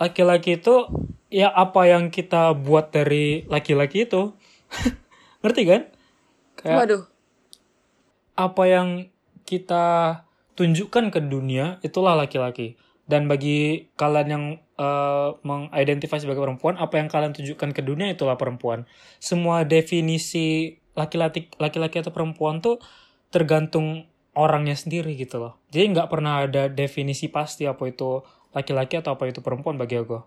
[0.00, 0.88] Laki-laki itu
[1.28, 4.32] ya apa yang kita buat dari laki-laki itu.
[5.44, 5.82] Ngerti kan?
[6.56, 7.04] Kayak Waduh.
[8.34, 8.88] apa yang
[9.42, 9.86] kita
[10.58, 12.74] tunjukkan ke dunia itulah laki-laki.
[13.08, 14.44] Dan bagi kalian yang
[14.76, 18.84] eh, mengidentifikasi sebagai perempuan, apa yang kalian tunjukkan ke dunia itulah perempuan.
[19.22, 22.82] Semua definisi laki-laki laki-laki atau perempuan tuh
[23.30, 25.56] tergantung orangnya sendiri gitu loh.
[25.70, 28.20] Jadi nggak pernah ada definisi pasti apa itu
[28.52, 30.20] laki-laki atau apa itu perempuan bagi aku.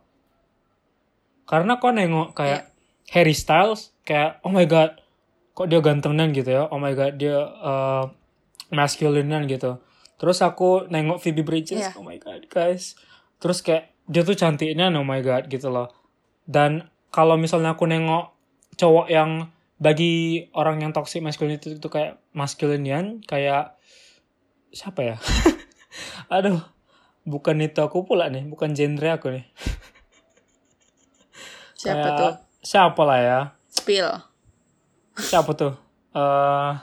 [1.45, 2.71] Karena kok nengok kayak
[3.11, 4.95] Harry Styles kayak oh my god
[5.51, 6.63] kok dia gantengan gitu ya.
[6.71, 8.07] Oh my god dia uh,
[8.71, 9.77] masculinean gitu.
[10.21, 11.97] Terus aku nengok Phoebe Bridges, Iya.
[11.97, 12.93] oh my god guys.
[13.41, 15.89] Terus kayak dia tuh cantiknya oh my god gitu loh.
[16.45, 18.29] Dan kalau misalnya aku nengok
[18.77, 23.73] cowok yang bagi orang yang toxic masculinity itu kayak masculinian kayak
[24.69, 25.15] siapa ya?
[26.37, 26.61] Aduh,
[27.23, 29.45] bukan itu aku pula nih, bukan genre aku nih.
[31.73, 32.33] Siapa Kayak tuh?
[32.61, 33.39] siapa lah ya
[33.73, 34.05] Spill.
[35.17, 35.73] siapa tuh
[36.13, 36.73] eh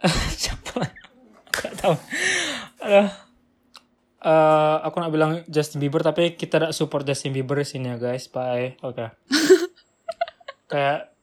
[0.40, 0.88] siapa lah
[1.76, 1.94] tahu.
[2.82, 3.08] Aduh.
[4.26, 7.96] Eh, aku nak bilang Justin Bieber tapi kita tidak support Justin Bieber di sini ya
[8.00, 8.26] guys.
[8.26, 8.74] Bye.
[8.82, 9.12] Oke.
[10.72, 11.14] Kayak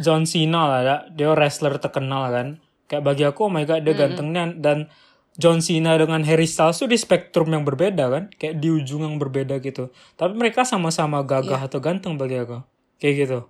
[0.00, 0.96] John Cena lah ya.
[1.12, 2.48] dia wrestler terkenal kan.
[2.88, 4.88] Kayak bagi aku oh my god dia gantengnya dan
[5.36, 8.32] John Cena dengan Harry Styles tuh di spektrum yang berbeda kan.
[8.32, 9.92] Kayak di ujung yang berbeda gitu.
[10.16, 12.64] Tapi mereka sama-sama gagah atau ganteng bagi aku.
[13.02, 13.40] Kayak gitu.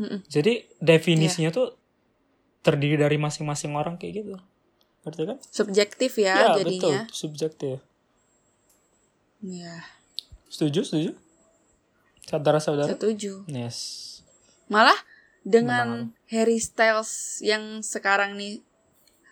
[0.00, 0.24] Mm-mm.
[0.32, 1.76] jadi definisinya tuh
[2.64, 4.40] terdiri dari masing-masing orang kayak gitu
[5.02, 7.00] ngerti kan Subjektif ya, ya betul jadinya.
[7.10, 7.76] subjektif
[9.40, 9.84] Iya.
[10.46, 11.10] setuju setuju
[12.22, 13.48] saudara-saudara Setuju.
[13.48, 13.78] yes
[14.68, 14.96] Malah
[15.40, 18.60] dengan Harry Styles yang sekarang nih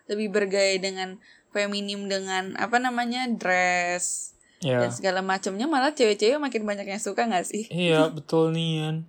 [0.08, 6.64] lebih bergaya dengan feminim dengan apa namanya dress ya dan segala macamnya malah cewek-cewek makin
[6.64, 7.64] banyak yang suka nggak sih?
[7.68, 9.04] Iya betul nih.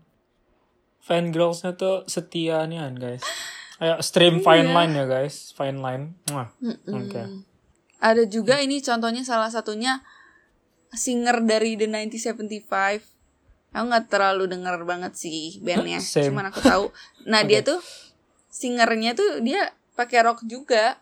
[1.01, 3.23] Fan girlsnya tuh setia nih guys.
[3.79, 6.19] Ayo stream fine line ya guys, fine line.
[6.27, 6.51] Mwah.
[6.89, 7.23] Oke.
[7.97, 10.03] Ada juga ini contohnya salah satunya
[10.89, 12.67] singer dari The 1975.
[13.69, 16.27] Aku nggak terlalu denger banget sih bandnya, Same.
[16.27, 16.85] cuman aku tahu.
[17.23, 17.79] Nah dia tuh
[18.47, 20.97] singernya tuh dia pakai rock juga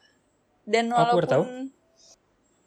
[0.67, 1.43] dan Aku baru tahu.
[1.45, 1.71] walaupun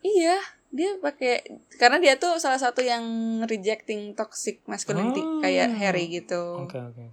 [0.01, 1.43] iya dia pakai
[1.77, 3.03] karena dia tuh salah satu yang
[3.45, 5.39] rejecting toxic masculinity Oh.
[5.39, 6.65] kayak Harry gitu.
[6.65, 7.13] Oke oke.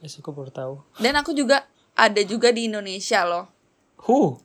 [0.00, 0.74] Guys aku baru tahu.
[0.98, 3.46] Dan aku juga ada juga di Indonesia loh
[4.02, 4.38] Who?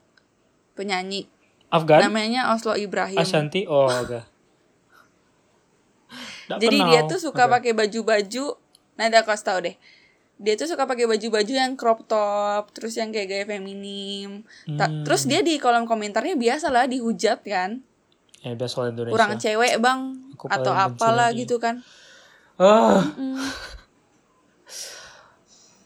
[0.74, 1.26] penyanyi
[1.68, 2.02] Afgan?
[2.04, 3.14] namanya Oslo Ibrahim.
[3.16, 3.66] Ashanti?
[3.66, 4.26] Oh oke.
[6.48, 6.90] Nggak Jadi kenal.
[6.90, 7.52] dia tuh suka Oke.
[7.54, 8.46] pakai baju-baju.
[8.96, 9.76] Nah, ada aku kasih tau deh.
[10.36, 14.42] Dia tuh suka pakai baju-baju yang crop top, terus yang kayak gaya feminim.
[14.74, 15.04] Ta- Hmm.
[15.04, 17.84] Terus dia di kolom komentarnya biasa lah dihujat kan.
[18.40, 19.14] Ya biasa Indonesia.
[19.14, 20.02] Kurang cewek, Bang,
[20.34, 21.84] Aku atau apalah gitu kan.
[22.56, 23.04] Ah.
[23.14, 23.44] Hmm, Aduh,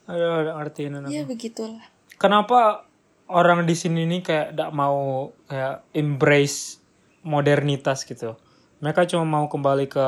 [0.07, 0.97] nggak ngerti ini.
[1.07, 1.83] ya begitulah.
[2.17, 2.83] Kenapa
[3.27, 6.79] orang di sini nih kayak tidak mau kayak embrace
[7.23, 8.35] modernitas gitu?
[8.79, 10.07] Mereka cuma mau kembali ke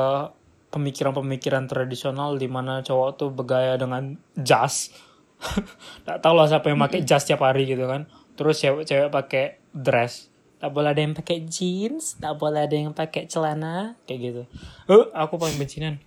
[0.68, 4.92] pemikiran-pemikiran tradisional di mana cowok tuh bergaya dengan jas.
[6.04, 8.04] Tidak tahu lah siapa yang pakai jas tiap hari gitu kan.
[8.36, 10.28] Terus cewek-cewek pakai dress.
[10.56, 14.42] Tak boleh ada yang pakai jeans, tak boleh ada yang pakai celana kayak gitu.
[14.88, 16.00] Eh, aku paling bencinan.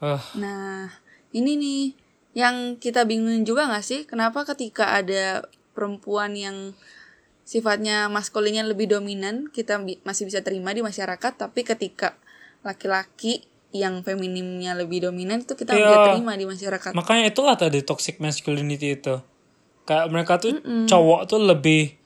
[0.00, 0.88] Eh, Nah,
[1.32, 1.82] ini nih
[2.32, 4.08] yang kita bingungin juga gak sih?
[4.08, 5.44] Kenapa ketika ada
[5.76, 6.72] perempuan yang
[7.44, 12.16] sifatnya maskulinnya lebih dominan, kita bi- masih bisa terima di masyarakat, tapi ketika
[12.62, 16.06] laki-laki yang feminimnya lebih dominan itu kita nggak bisa Iya.
[16.12, 16.90] terima di masyarakat.
[16.92, 19.16] Makanya itulah tadi toxic masculinity itu.
[19.88, 21.96] Kayak mereka tuh cowok tuh lebih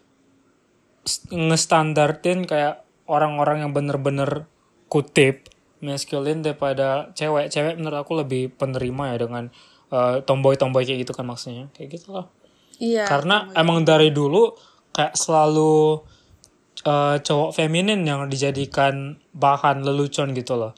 [1.30, 4.46] ngestandartin kayak orang-orang yang bener-bener
[4.86, 5.50] kutip
[5.82, 7.50] masculine daripada cewek.
[7.52, 9.44] Cewek menurut aku lebih penerima ya dengan
[9.88, 11.70] eh, tomboy-tomboy kayak gitu kan maksudnya.
[11.72, 12.26] Kayak gitu lah.
[12.76, 13.04] Iya.
[13.08, 14.52] Karena emang dari dulu
[14.92, 16.02] kayak selalu
[16.86, 20.72] eh, cowok feminin yang dijadikan bahan lelucon gitu loh.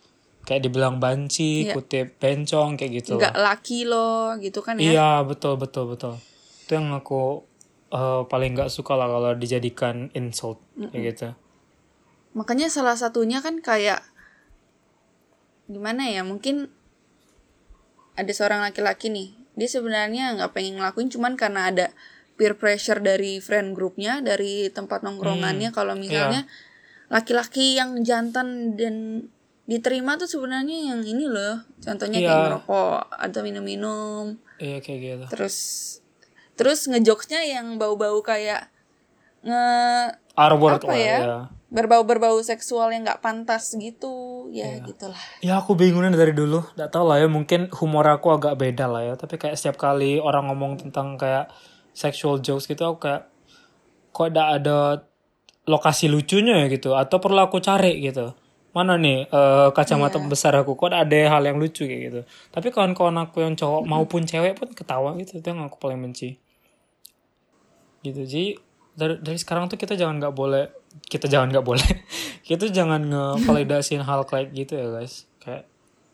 [0.48, 1.76] Kayak dibilang banci, Iya.
[1.76, 3.20] kutip bencong kayak gitu loh.
[3.20, 4.96] nggak laki loh gitu kan ya.
[4.96, 6.16] Iya betul betul betul.
[6.64, 7.44] Itu yang aku
[7.88, 11.28] eh, paling nggak suka lah kalau dijadikan insult kayak gitu.
[12.36, 14.04] Makanya salah satunya kan kayak
[15.68, 16.72] gimana ya mungkin
[18.18, 21.86] ada seorang laki-laki nih dia sebenarnya nggak pengen ngelakuin cuman karena ada
[22.34, 26.46] peer pressure dari friend groupnya dari tempat nongkrongannya kalau misalnya
[27.08, 29.26] laki-laki yang jantan dan
[29.64, 32.44] diterima tuh sebenarnya yang ini loh contohnya kayak Iya.
[32.46, 34.24] ngerokok atau minum-minum
[34.58, 35.24] Iya kayak gitu.
[35.34, 35.56] terus
[36.54, 38.70] terus ngejokesnya yang bau-bau kayak
[39.42, 39.64] nge
[40.38, 41.16] R-word Apa ya?
[41.18, 41.38] ya.
[41.68, 46.64] berbau-berbau seksual yang nggak pantas gitu ya gitulah Ya aku bingungnya dari dulu.
[46.74, 49.14] Gak tau lah ya mungkin humor aku agak beda lah ya.
[49.14, 51.52] Tapi kayak setiap kali orang ngomong tentang kayak
[51.92, 53.28] sexual jokes gitu aku kayak
[54.14, 55.04] kok gak ada
[55.68, 56.96] lokasi lucunya ya gitu.
[56.96, 58.32] Atau perlu aku cari gitu.
[58.76, 62.20] Mana nih eh, kacamata besar aku kok ada hal yang lucu kayak gitu.
[62.52, 65.40] Tapi kawan-kawan aku yang cowok maupun cewek pun ketawa gitu.
[65.40, 66.38] Itu yang aku paling benci.
[68.04, 68.22] Gitu.
[68.22, 68.67] Jadi
[68.98, 70.66] dari, dari sekarang tuh kita jangan nggak boleh
[71.04, 71.86] kita jangan nggak boleh
[72.48, 75.70] kita jangan ngevalidasiin hal kayak gitu ya guys kayak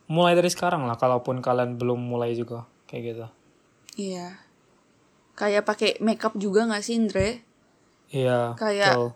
[0.07, 3.27] mulai dari sekarang lah kalaupun kalian belum mulai juga kayak gitu
[3.97, 4.37] iya
[5.33, 7.41] kayak pakai makeup juga nggak sih Indre
[8.09, 9.11] iya Kayak betul.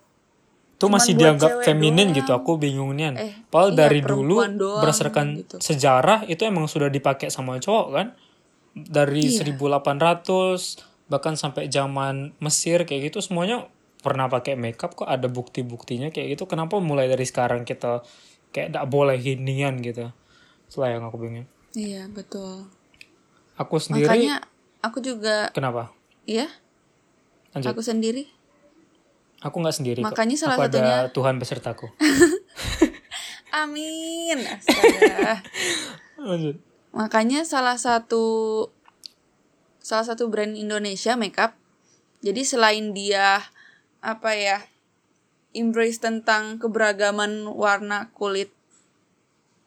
[0.75, 2.17] Itu masih dianggap feminin doang.
[2.17, 5.57] gitu aku bingungnya Eh, Padahal iya, dari dulu doang berdasarkan gitu.
[5.59, 8.07] sejarah itu emang sudah dipakai sama cowok kan
[8.73, 9.43] dari Iya.
[9.43, 13.67] 1800 bahkan sampai zaman Mesir kayak gitu semuanya
[13.99, 18.05] pernah pakai makeup kok ada bukti-buktinya kayak gitu kenapa mulai dari sekarang kita
[18.49, 20.13] kayak tidak boleh ginian gitu
[20.65, 22.69] itulah yang aku bingung iya betul
[23.59, 24.39] Aku sendiri Makanya
[24.79, 25.91] aku juga kenapa?
[26.23, 26.47] iya,
[27.51, 27.75] Lanjut.
[27.75, 28.31] aku sendiri.
[29.43, 30.15] Aku nggak sendiri kok.
[30.15, 31.91] Makanya salah aku satunya- ada Tuhan besertaku.
[33.63, 34.39] Amin.
[34.39, 35.43] Astaga.
[36.31, 36.57] Lanjut.
[36.95, 38.23] Makanya salah satu
[39.89, 41.57] salah satu brand Indonesia makeup.
[42.21, 43.41] Jadi selain dia
[44.05, 44.61] apa ya
[45.57, 48.53] embrace tentang keberagaman warna kulit.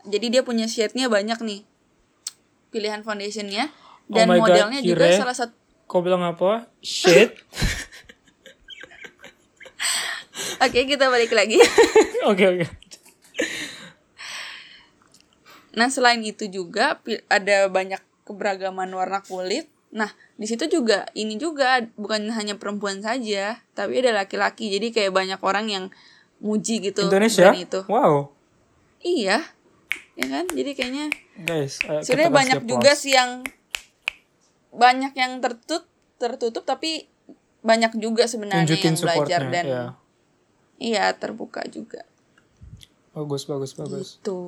[0.05, 1.61] Jadi dia punya shade-nya banyak nih.
[2.69, 3.73] Pilihan foundationnya
[4.05, 5.57] dan Oh my God, modelnya juga salah satu
[5.89, 6.71] Kau bilang apa?
[6.79, 7.35] Shit.
[10.63, 11.57] Oke, kita balik lagi.
[12.31, 12.65] Oke oke.
[15.73, 17.97] Nah, selain itu juga ada banyak
[18.29, 19.65] keberagaman warna kulit.
[19.91, 20.07] Nah,
[20.39, 24.71] di situ juga ini juga bukan hanya perempuan saja, tapi ada laki-laki.
[24.71, 25.85] Jadi kayak banyak orang yang
[26.39, 27.51] muji gitu Indonesia.
[27.51, 27.83] itu.
[27.91, 28.31] Wow.
[29.03, 29.43] Iya.
[30.15, 30.45] Ya kan?
[30.47, 31.05] Jadi kayaknya
[31.43, 33.43] Guys, kita sebenarnya banyak juga sih yang
[34.71, 35.83] banyak yang tertutup
[36.15, 37.11] tertutup tapi
[37.61, 39.83] banyak juga sebenarnya Tunjukin yang belajar supportnya, dan iya.
[40.79, 42.07] iya terbuka juga.
[43.11, 44.07] Bagus bagus bagus.
[44.17, 44.39] Gitu.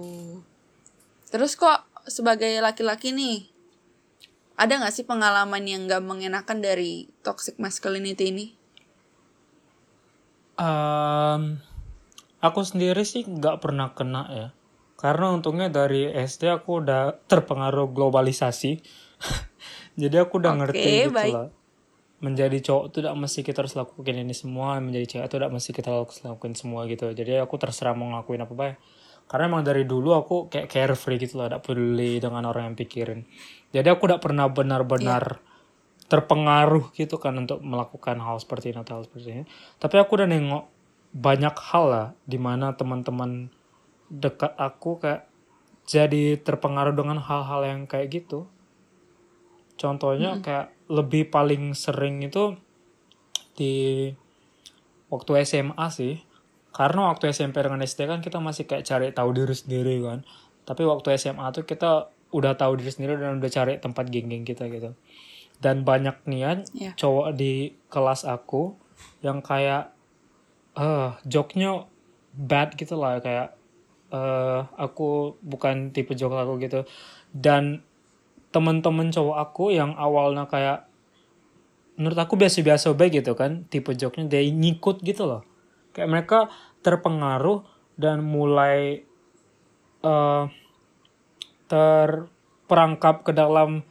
[1.29, 3.52] Terus kok sebagai laki-laki nih,
[4.53, 8.45] ada nggak sih pengalaman yang gak mengenakan dari toxic masculinity ini?
[10.61, 11.57] Em,
[12.37, 14.47] aku sendiri sih nggak pernah kena ya.
[14.93, 18.79] Karena untungnya dari SD aku udah terpengaruh globalisasi.
[20.01, 21.33] Jadi aku udah Oke, ngerti gitu baik.
[21.33, 21.49] lah.
[22.23, 24.79] Menjadi cowok tuh tidak mesti kita harus lakukan ini semua.
[24.79, 27.11] Menjadi cewek tuh tidak mesti kita harus lakukan semua gitu.
[27.11, 28.77] Jadi aku terserah mau ngelakuin apa baik.
[29.33, 31.49] Karena emang dari dulu aku kayak carefree gitu loh.
[31.49, 33.25] Tidak peduli dengan orang yang pikirin.
[33.73, 35.41] Jadi aku udah pernah benar-benar
[36.05, 39.43] terpengaruh gitu kan untuk melakukan hal seperti ini atau hal seperti ini.
[39.81, 40.63] Tapi aku udah nengok
[41.17, 43.49] banyak hal lah di mana teman-teman
[44.13, 45.25] dekat aku kayak
[45.89, 48.45] jadi terpengaruh dengan hal-hal yang kayak gitu.
[49.81, 52.53] Contohnya kayak lebih paling sering itu
[53.57, 54.09] di
[55.09, 56.21] waktu SMA sih.
[56.73, 60.25] Karena waktu SMP dengan SD kan kita masih kayak cari tahu diri sendiri kan.
[60.65, 64.65] Tapi waktu SMA tuh kita udah tahu diri sendiri dan udah cari tempat geng-geng kita
[64.67, 64.97] gitu.
[65.61, 66.97] Dan banyak nian Iya.
[66.97, 68.73] cowok di kelas aku
[69.21, 69.93] yang kayak
[70.73, 71.85] eh joknya
[72.33, 73.53] bad gitu lah kayak
[74.09, 76.81] eh aku bukan tipe jok aku gitu
[77.29, 77.85] dan
[78.49, 80.89] temen-temen cowok aku yang awalnya kayak
[81.97, 85.45] menurut aku biasa-biasa baik gitu kan tipe joknya dia ngikut gitu loh
[85.93, 86.39] kayak mereka
[86.83, 87.63] terpengaruh
[87.95, 89.05] dan mulai
[90.03, 90.43] eh
[91.73, 93.81] terperangkap ke dalam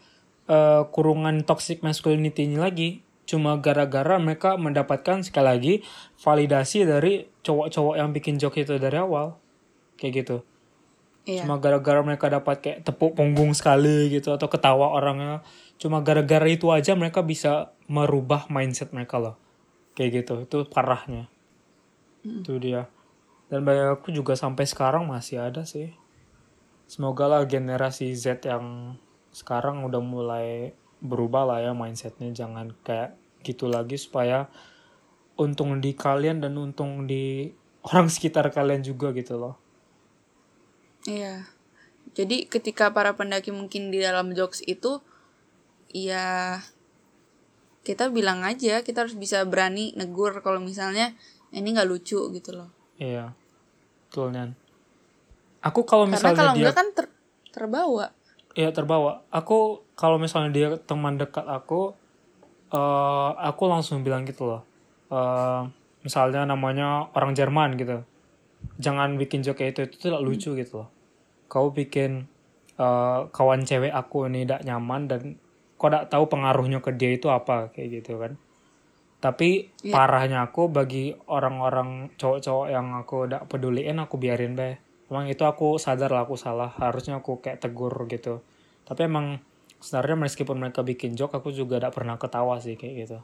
[0.47, 2.91] eh, kurungan toxic masculinity ini lagi.
[3.27, 5.75] Cuma gara-gara mereka mendapatkan sekali lagi
[6.21, 9.41] validasi dari cowok-cowok yang bikin joke itu dari awal.
[9.97, 10.39] Kayak gitu.
[11.23, 11.47] Iya.
[11.47, 15.47] cuma gara-gara mereka dapat kayak tepuk punggung sekali gitu atau ketawa orangnya.
[15.79, 19.39] Cuma gara-gara itu aja mereka bisa merubah mindset mereka loh.
[19.95, 20.35] Kayak gitu.
[20.43, 21.32] Itu parahnya
[22.23, 22.87] itu dia.
[23.53, 25.93] Dan bagi aku juga sampai sekarang masih ada sih.
[26.89, 28.97] Semoga lah generasi Z yang
[29.35, 32.33] sekarang udah mulai berubah lah ya mindsetnya.
[32.33, 34.49] Jangan kayak gitu lagi supaya
[35.37, 37.51] untung di kalian dan untung di
[37.91, 39.59] orang sekitar kalian juga gitu loh.
[41.05, 41.45] Iya.
[42.13, 45.01] Jadi ketika para pendaki mungkin di dalam jokes itu
[45.93, 46.61] ya
[47.83, 51.13] kita bilang aja kita harus bisa berani negur kalau misalnya
[51.53, 52.69] ini nggak lucu gitu loh.
[52.97, 53.37] Iya,
[54.09, 54.57] betul Nyan.
[55.63, 57.15] Aku kalau Karena misalnya kalau dia, enggak kan ter-
[57.55, 58.07] terbawa.
[58.53, 59.25] ya terbawa.
[59.31, 61.95] Aku kalau misalnya dia teman dekat aku,
[62.73, 64.63] eh aku langsung bilang gitu loh.
[65.13, 65.63] Eh
[66.03, 68.03] misalnya namanya orang Jerman gitu,
[68.83, 70.89] jangan bikin joke kayak itu itu tidak lucu gitu loh.
[71.47, 72.27] Kau bikin
[72.77, 75.21] eh kawan cewek aku ini tidak nyaman dan
[75.79, 78.35] kau tidak tahu pengaruhnya ke dia itu apa kayak gitu kan.
[79.23, 79.95] Tapi Iya.
[79.95, 84.75] parahnya aku bagi orang-orang cowok-cowok yang aku udah peduliin aku biarin deh.
[85.07, 86.75] Emang itu aku sadar lah aku salah.
[86.75, 88.43] Harusnya aku kayak tegur gitu.
[88.83, 89.39] Tapi emang
[89.79, 93.19] sebenarnya meskipun mereka bikin joke aku juga tidak pernah ketawa sih kayak gitu.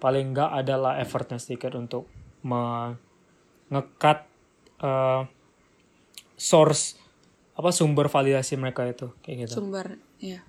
[0.00, 2.08] Paling enggak adalah effortnya sedikit untuk
[2.40, 2.96] me-
[3.68, 4.24] ngekat
[4.80, 5.22] eh,
[6.38, 6.96] source
[7.58, 9.60] apa sumber validasi mereka itu kayak gitu.
[9.60, 10.40] Sumber ya.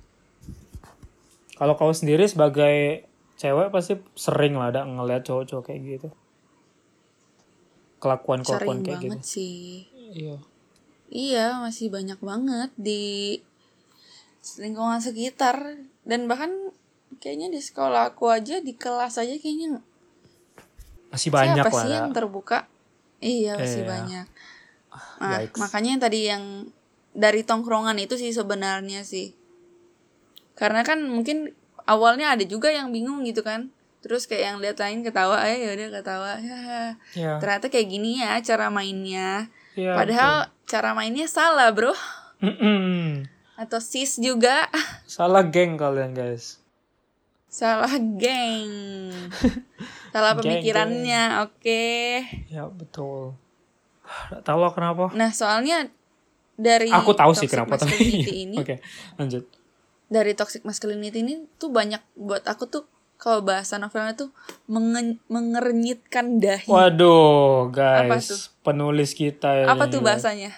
[1.58, 3.09] Kalau kau sendiri sebagai
[3.40, 6.10] cewek pasti sering lah ada ngeliat cowok-cowok kayak gitu.
[7.98, 9.32] Kelakuan kelakuan Sering kayak banget gitu.
[9.32, 9.64] sih.
[10.10, 10.36] Iya.
[11.10, 13.40] Iya, masih banyak banget di
[14.56, 16.72] lingkungan sekitar dan bahkan
[17.18, 19.84] kayaknya di sekolah aku aja di kelas aja kayaknya
[21.10, 21.82] Masih banyak siapa lah.
[21.82, 21.96] sih ya.
[21.98, 22.60] yang terbuka?
[23.20, 23.90] Iya, masih Iya.
[23.90, 24.26] banyak.
[25.20, 25.58] Nah, Yikes.
[25.58, 26.44] makanya yang tadi yang
[27.12, 29.34] dari tongkrongan itu sih sebenarnya sih.
[30.54, 31.56] karena kan mungkin
[31.90, 33.74] awalnya ada juga yang bingung gitu kan.
[34.00, 36.32] Terus kayak yang lihat lain ketawa eh ya udah ketawa.
[36.46, 39.50] Ya ya ternyata kayak gini ya cara mainnya.
[39.74, 41.92] Ya padahal cara mainnya salah bro.
[42.38, 43.26] Betul.
[43.60, 44.72] Atau sis juga.
[45.04, 46.64] Salah geng kalian guys.
[47.52, 49.12] Salah geng.
[50.16, 51.84] Salah Geng, pemikirannya oke.
[52.48, 53.36] Ya betul.
[54.32, 55.06] Nggak tahu lah kenapa.
[55.12, 55.92] Nah soalnya
[56.60, 57.96] dari aku tahu sih kenapa tapi
[58.28, 58.84] ini oke
[59.16, 59.48] lanjut
[60.10, 62.84] dari toxic masculinity ini tuh banyak buat aku tuh
[63.20, 64.34] kalau bahasa novelnya tuh
[64.66, 66.66] menge- mengernyitkan dahi.
[66.66, 68.40] Waduh Apa guys tuh?
[68.66, 70.52] penulis kita ini apa tuh bahasanya?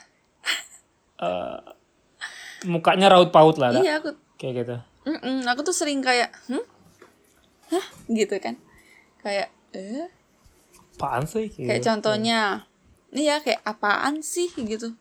[2.62, 4.76] Mukanya raut paut lah iya aku kayak gitu.
[5.10, 6.62] Mm-mm, aku tuh sering kayak hmm?
[7.74, 7.86] Hah?
[8.08, 8.56] gitu kan.
[9.26, 10.08] Kayak eh?
[10.95, 11.88] Apaan sih kayak kayak gitu.
[11.89, 12.39] contohnya
[13.10, 14.54] iya kayak apaan sih?
[14.54, 14.93] Gitu.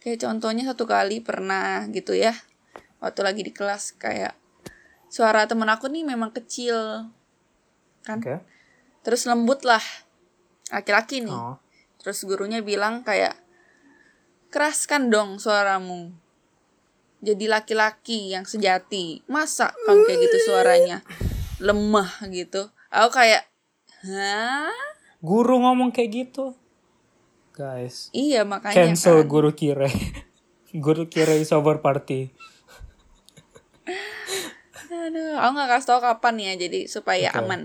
[0.00, 2.32] Kayak contohnya satu kali pernah gitu ya
[3.02, 4.38] waktu lagi di kelas kayak
[5.10, 7.10] suara temen aku nih memang kecil
[8.06, 8.22] kan?
[8.22, 8.38] Oke.
[9.02, 9.82] Terus lembut lah
[10.70, 11.34] laki-laki nih.
[11.34, 11.58] Oh.
[12.02, 13.38] terus gurunya bilang kayak
[14.50, 16.10] keraskan dong suaramu
[17.22, 19.22] jadi laki-laki yang sejati.
[19.30, 20.98] Masa kamu kayak gitu suaranya?
[21.62, 22.66] Lemah gitu.
[22.90, 23.46] Aku kayak
[24.02, 24.74] hah?
[25.22, 26.58] Guru ngomong kayak gitu.
[27.54, 28.10] Guys.
[28.10, 29.30] Iya makanya cancel kan.
[29.30, 29.86] guru kire
[30.84, 32.34] guru kire is over party
[35.12, 37.38] Aduh, aku nggak kasih tau kapan ya, jadi supaya Oke.
[37.38, 37.60] aman.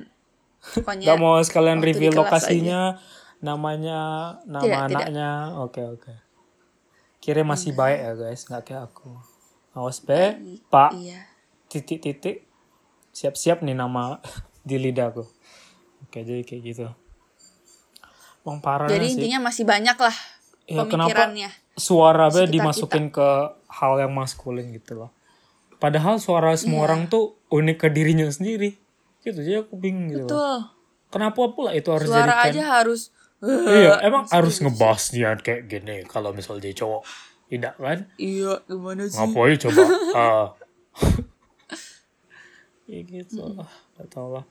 [0.59, 1.07] Pokoknya.
[1.07, 2.99] Gak mau sekalian reveal kelas lokasinya,
[3.39, 3.99] namanya,
[4.43, 5.29] nama Tidak, anaknya.
[5.57, 6.11] Oke oke.
[7.17, 9.15] Kira masih baik ya guys, nggak kayak aku.
[9.71, 10.35] Awas be,
[10.67, 11.23] Pak, Iya.
[11.67, 12.43] titik-titik,
[13.09, 14.19] siap-siap nih nama
[14.67, 15.23] di lidahku.
[16.03, 16.87] Oke jadi kayak gitu.
[18.41, 19.13] Bang parah Jadi sih.
[19.19, 20.15] intinya masih banyak lah
[20.67, 21.49] Ya, kenapa pemikirannya.
[21.75, 23.27] suara be dimasukin ke
[23.69, 25.11] hal yang maskulin gitu loh.
[25.77, 26.85] Padahal suara semua Iya.
[26.89, 28.73] orang tuh unik ke dirinya sendiri.
[29.21, 30.25] Gitu jadi aku bingung gitu.
[30.25, 30.29] loh.
[30.29, 30.55] Betul.
[31.07, 33.01] Kenapa pula itu harus Suara jadikan aja harus.
[33.45, 37.05] Iya, emang harus ngebahas dia kayak gini kalau misal dia cowok.
[37.47, 38.09] Tidak kan?
[38.17, 39.15] Iya, gimana sih?
[39.21, 39.81] Ngapain coba?
[40.17, 40.47] Ah.
[42.89, 43.69] ya gitu lah.
[43.95, 44.45] Gak tau lah.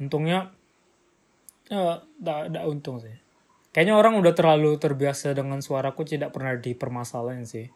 [0.00, 0.54] Untungnya,
[1.68, 3.12] ya, gak, gak untung sih.
[3.70, 7.68] Kayaknya orang udah terlalu terbiasa dengan suaraku tidak pernah dipermasalahin sih.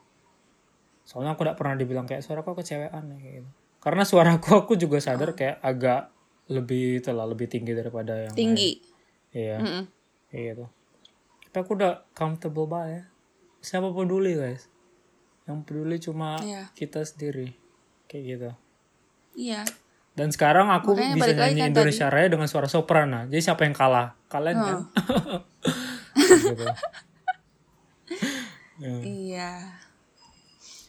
[1.05, 3.51] Soalnya aku gak pernah dibilang kayak suaraku kecewean ya, kayak gitu.
[3.79, 6.09] Karena suaraku aku juga sadar kayak agak
[6.49, 8.41] lebih itulah lebih tinggi daripada yang lain.
[8.41, 8.71] Tinggi.
[9.33, 9.57] Iya.
[9.61, 9.85] Mm-mm.
[10.33, 10.65] Kayak gitu.
[11.49, 13.03] Tapi aku udah comfortable banget ya.
[13.61, 14.69] Siapa peduli guys?
[15.45, 16.73] Yang peduli cuma Iya.
[16.73, 17.53] kita sendiri.
[18.09, 18.51] Kayak gitu.
[19.37, 19.61] Iya.
[20.15, 23.27] Dan sekarang aku Makanya bisa nyanyi kan Indonesia Raya dengan suara soprana.
[23.29, 24.15] Jadi siapa yang kalah?
[24.31, 24.79] Kalian kan?
[26.15, 26.65] Kayak gitu.
[28.81, 28.95] Ya.
[29.05, 29.51] Iya.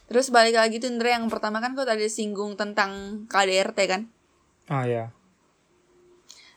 [0.06, 4.02] Terus balik lagi tuh Indra yang pertama kan kau tadi singgung tentang KDRT kan.
[4.70, 5.10] Ah ya.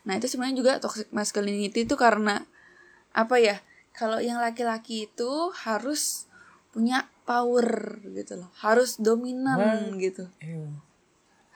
[0.06, 2.46] Nah itu sebenarnya juga toxic masculinity itu karena
[3.10, 3.58] apa ya?
[3.90, 5.30] Kalau yang laki-laki itu
[5.66, 6.30] harus
[6.70, 10.70] punya power gitu loh, harus dominan gitu, Iya.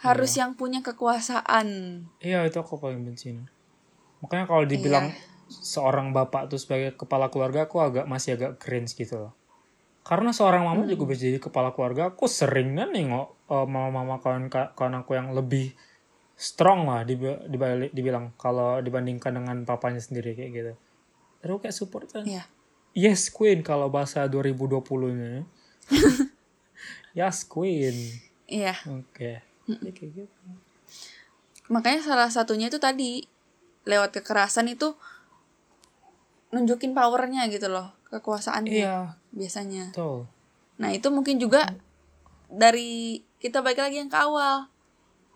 [0.03, 2.03] harus yang punya kekuasaan.
[2.19, 3.39] Iya itu aku paling benci.
[4.19, 5.19] Makanya kalau dibilang Iya.
[5.47, 9.33] seorang bapak tuh sebagai kepala keluarga aku agak masih agak cringe gitu loh.
[10.05, 10.93] Karena seorang mama Hmm.
[10.93, 12.13] juga bisa jadi kepala keluarga.
[12.13, 15.73] Aku sering kan nengok eh, mama-mama kawan kawan aku yang lebih
[16.35, 20.73] strong lah dibi- dibalik dibilang kalau dibandingkan dengan papanya sendiri kayak gitu.
[21.41, 22.25] Terus kayak support kan.
[22.25, 22.45] Iya.
[22.95, 25.43] Yes queen kalau bahasa 2020-nya.
[27.19, 27.97] yes queen.
[28.45, 28.77] Iya.
[28.87, 29.41] Oke.
[29.65, 30.49] Ya, kayak gitu.
[31.73, 33.25] Makanya salah satunya itu tadi
[33.85, 34.93] lewat kekerasan itu
[36.55, 39.91] nunjukin powernya gitu loh, kekuasaannya Iya, biasanya.
[39.91, 40.31] betul.
[40.79, 41.67] Nah itu mungkin juga
[42.47, 44.71] dari kita balik lagi yang ke awal.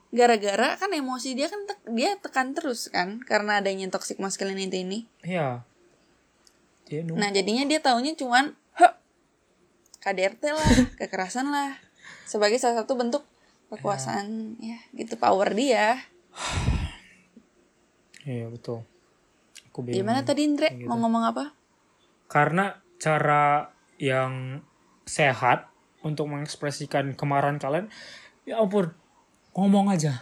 [0.09, 5.05] Gara-gara kan emosi dia kan tek- dia tekan terus kan karena adanya toxic masculinity ini.
[5.21, 5.66] Iya.
[6.89, 8.95] Dia Nah jadinya dia taunya cuman "Heh,
[10.01, 10.71] KDRT lah,
[11.03, 11.77] kekerasan lah
[12.25, 13.21] sebagai salah satu bentuk
[13.69, 16.01] kekuasaan ya gitu power dia.
[18.25, 18.85] Iya betul.
[19.79, 20.03] Aku bingung.
[20.03, 20.91] Gimana tadi Indre gitu.
[20.91, 21.55] mau ngomong apa?
[22.26, 23.70] Karena cara
[24.03, 24.59] yang
[25.07, 25.70] sehat
[26.03, 27.87] untuk mengekspresikan kemarahan kalian,
[28.43, 28.91] ya ampun,
[29.55, 30.18] ngomong aja.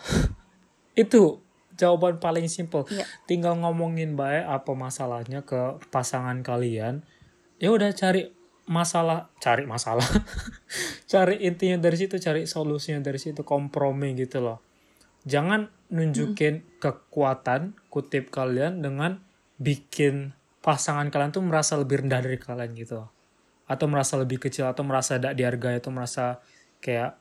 [0.92, 1.40] Itu
[1.72, 2.84] jawaban paling simple.
[2.92, 3.08] Iya.
[3.24, 7.00] Tinggal ngomongin baik apa masalahnya ke pasangan kalian.
[7.56, 8.28] Ya udah cari
[8.68, 10.04] masalah, cari masalah.
[11.12, 14.60] cari intinya dari situ, cari solusinya dari situ, kompromi gitu loh.
[15.24, 19.25] Jangan nunjukin kekuatan kutip kalian dengan
[19.56, 23.06] bikin pasangan kalian tuh merasa lebih rendah dari kalian gitu.
[23.66, 26.38] Atau merasa lebih kecil atau merasa tidak dihargai atau merasa
[26.78, 27.18] kayak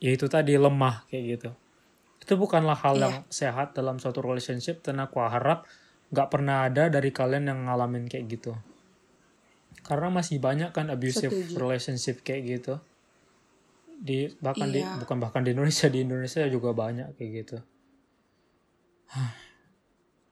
[0.00, 1.50] ya itu tadi lemah kayak gitu
[2.20, 3.02] itu bukanlah hal Iya.
[3.04, 5.64] yang sehat dalam suatu relationship dan aku harap
[6.12, 8.52] nggak pernah ada dari kalian yang ngalamin kayak gitu
[9.84, 11.56] karena masih banyak kan abusive Setuju.
[11.56, 12.74] relationship kayak gitu
[14.00, 15.00] di bahkan di Iya.
[15.00, 17.56] bukan bahkan di Indonesia di Indonesia juga banyak kayak gitu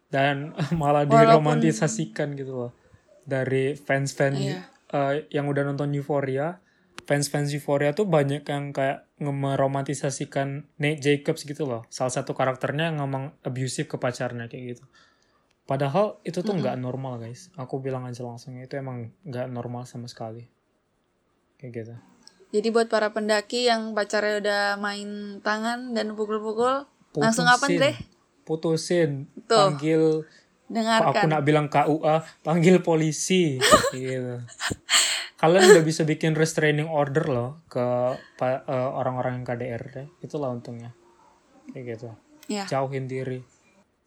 [0.09, 1.21] dan malah Walaupun-
[1.61, 2.73] diromantisasikan gitu loh.
[3.29, 4.61] Dari fans-fans Iya.
[4.89, 6.61] eh, yang udah nonton Euphoria.
[7.05, 11.85] Fans-fans Euphoria tuh banyak yang kayak ngemeromantisasikan Nate Jacobs gitu loh.
[11.89, 14.85] Salah satu karakternya yang ngomong abusive ke pacarnya kayak gitu.
[15.65, 17.53] Padahal itu tuh nggak normal guys.
[17.57, 20.49] Aku bilang aja langsung itu emang nggak normal sama sekali.
[21.57, 21.95] Kayak gitu.
[22.49, 27.93] Jadi buat para pendaki yang pacarnya udah main tangan dan pukul-pukul, langsung apa deh?
[28.49, 29.57] putusin Tuh.
[29.72, 30.36] panggil Kok
[30.68, 31.26] aku Dengarkan.
[31.32, 33.57] nak bilang KUA panggil polisi
[33.96, 34.36] gitu
[35.34, 37.80] kalian udah bisa bikin restraining order loh ke
[38.42, 40.92] eh, orang-orang yang KDRT itulah untungnya
[41.70, 42.11] kayak gitu
[42.49, 42.64] Ya.
[42.64, 43.44] jauhin diri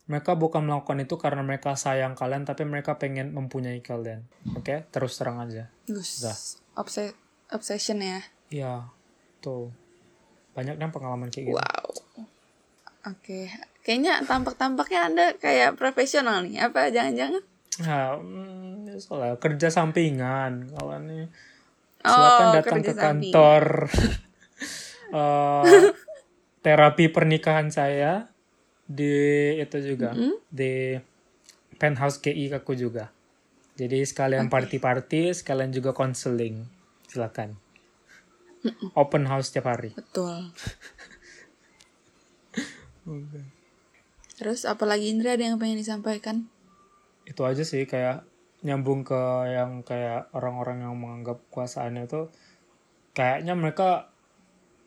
[0.05, 5.13] mereka bukan melakukan itu karena mereka sayang kalian tapi mereka pengen mempunyai kalian oke terus
[5.15, 6.21] terang aja Gus.
[6.21, 6.37] Dah.
[6.75, 7.13] Obse-
[7.47, 8.21] obsession ya.
[8.49, 8.89] iya
[9.39, 9.69] tuh
[10.51, 11.89] banyak yang pengalaman kayak gitu Wow.
[13.07, 13.49] Oke.
[13.81, 16.69] Kayaknya tampak-tampaknya Anda kayak profesional nih.
[16.69, 17.43] Apa jangan-jangan?
[17.81, 20.69] Nah, hmm, soalnya kerja sampingan.
[20.69, 21.25] Kalau ini
[22.01, 23.63] silakan Oh, datang ke kantor.
[25.11, 25.91] Eh,
[26.63, 28.31] terapi pernikahan saya
[28.87, 29.11] di
[29.59, 30.15] itu juga
[30.47, 30.95] di
[31.75, 33.11] penthouse GI aku juga.
[33.75, 36.63] Jadi sekalian party-party sekalian juga konseling
[37.11, 37.59] silakan.
[38.95, 39.91] Open house tiap hari.
[39.91, 40.55] Betul.
[44.41, 46.49] Terus apalagi Indra ada yang pengen disampaikan?
[47.21, 48.25] itu aja sih kayak
[48.65, 49.21] nyambung ke
[49.53, 52.27] yang kayak orang-orang yang menganggap kuasaannya itu
[53.13, 54.09] kayaknya mereka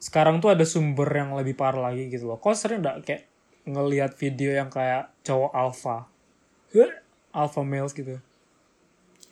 [0.02, 2.42] sekarang tuh ada sumber yang lebih parah lagi gitu loh.
[2.42, 3.22] Kok sering nggak kayak
[3.64, 6.10] ngelihat video yang kayak cowok alpha,
[7.32, 8.18] alpha males gitu.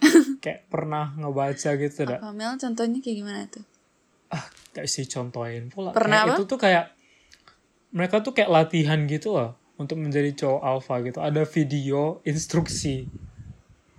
[0.43, 2.19] kayak pernah ngebaca gitu dah.
[2.23, 3.67] Apa Mel contohnya kayak gimana tuh?
[4.33, 5.93] Ah, gak sih contohin pula.
[5.93, 6.37] Pernah Kayak apa?
[6.39, 6.87] itu tuh kayak
[7.93, 11.19] mereka tuh kayak latihan gitu loh untuk menjadi cowok alpha gitu.
[11.19, 13.11] Ada video instruksi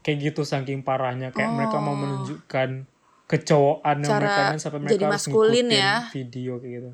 [0.03, 2.83] kayak gitu saking parahnya kayak mereka mau menunjukkan
[3.27, 4.05] kecowokan Oh.
[4.05, 5.93] Cara mereka kan sampai mereka jadi harus ngikutin ya.
[6.11, 6.91] video kayak gitu.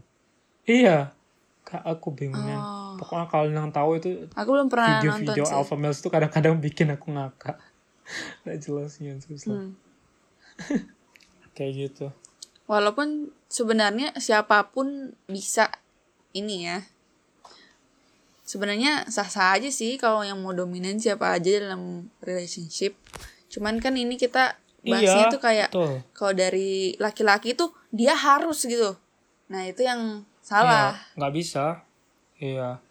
[0.69, 0.97] Iya.
[1.65, 2.57] Kak aku bingungnya.
[2.57, 2.93] Oh.
[2.97, 5.53] Pokoknya kalau yang tahu itu Aku belum pernah nonton video-video sih.
[5.53, 7.57] alpha males tuh kadang-kadang bikin aku ngakak.
[8.45, 9.53] Gak jelasnya susah.
[9.53, 9.73] Hmm.
[11.57, 12.07] Kayak gitu.
[12.69, 15.73] Walaupun sebenarnya siapa pun bisa
[16.33, 16.85] ini ya.
[18.49, 22.97] Sebenarnya sah-sah aja sih kalau yang mau dominan siapa aja dalam relationship.
[23.45, 25.69] Cuman kan ini kita bahasnya Iya, tuh kayak
[26.17, 28.97] kalau dari laki-laki tuh dia harus gitu.
[29.53, 30.97] Nah, itu yang salah.
[30.97, 31.65] Iya, nggak bisa.
[32.41, 32.81] Iya.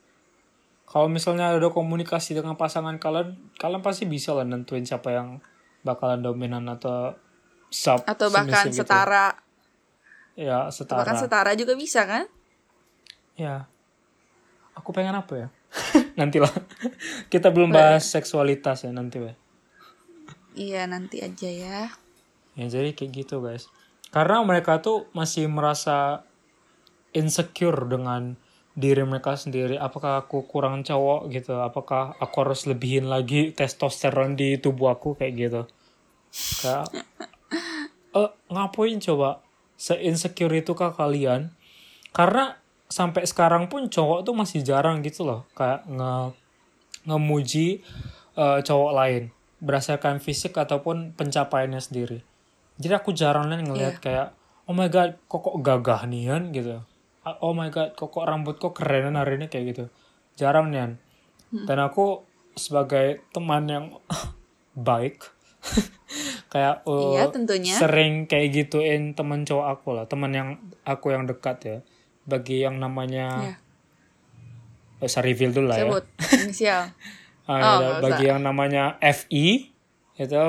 [0.86, 5.42] Kalau misalnya ada komunikasi dengan pasangan kalian, kalian pasti bisa lah nentuin siapa yang
[5.82, 7.18] bakalan dominan atau
[7.66, 8.80] sub Atau bahkan submissive gitu.
[8.86, 9.26] setara.
[10.38, 11.02] Ya, setara.
[11.02, 12.30] Bahkan setara juga bisa kan?
[13.34, 13.66] Ya.
[14.78, 15.48] Aku pengen apa ya?
[16.18, 16.54] Nantilah.
[17.26, 19.36] Kita belum bahas seksualitas ya nanti, weh.
[20.54, 21.90] Iya, nanti aja ya.
[22.58, 23.70] Ya jadi kayak gitu guys.
[24.10, 26.26] Karena mereka tuh masih merasa
[27.14, 28.34] insecure dengan
[28.78, 29.74] diri mereka sendiri.
[29.74, 31.58] Apakah aku kurang cowok gitu?
[31.58, 35.62] Apakah aku harus lebihin lagi testosteron di tubuh aku kayak gitu?
[36.62, 36.86] Kayak
[38.18, 39.42] eh ngapain coba
[39.78, 41.54] se-insecure itu kah kalian?
[42.14, 42.58] Karena
[42.88, 46.32] sampai sekarang pun cowok tuh masih jarang gitu loh kayak nge
[47.04, 47.84] ngemuji
[48.34, 49.22] eh, cowok lain
[49.58, 52.18] berdasarkan fisik ataupun pencapaiannya sendiri.
[52.78, 54.30] Jadi aku jarang nih ngelihat kayak
[54.64, 56.78] oh my god kok kok gagah nian gitu.
[57.26, 59.84] Ah, Oh my god kok kok rambut kok kerenan hari ini kayak gitu.
[60.38, 61.02] Jarang nian.
[61.50, 62.22] Dan aku
[62.54, 63.84] sebagai teman yang
[64.78, 65.26] baik
[66.52, 67.74] kayak uh, Iya, tentunya.
[67.74, 70.48] sering kayak gituin teman cowok aku lah, teman yang
[70.86, 71.78] aku yang dekat ya.
[72.28, 73.56] Bagi yang namanya Iya.
[75.00, 75.82] eh, saya reveal dulu lah ya.
[75.84, 76.04] Sebut
[76.38, 76.82] inisial.
[77.48, 78.28] Ah, Oh, ya, bagi usah.
[78.28, 79.72] yang namanya FI
[80.14, 80.44] itu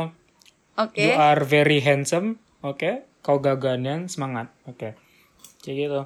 [0.76, 1.00] Oke.
[1.00, 3.08] you are very handsome, oke?
[3.22, 5.00] Kau gaganian semangat, oke?
[5.60, 6.02] Kayak gitu.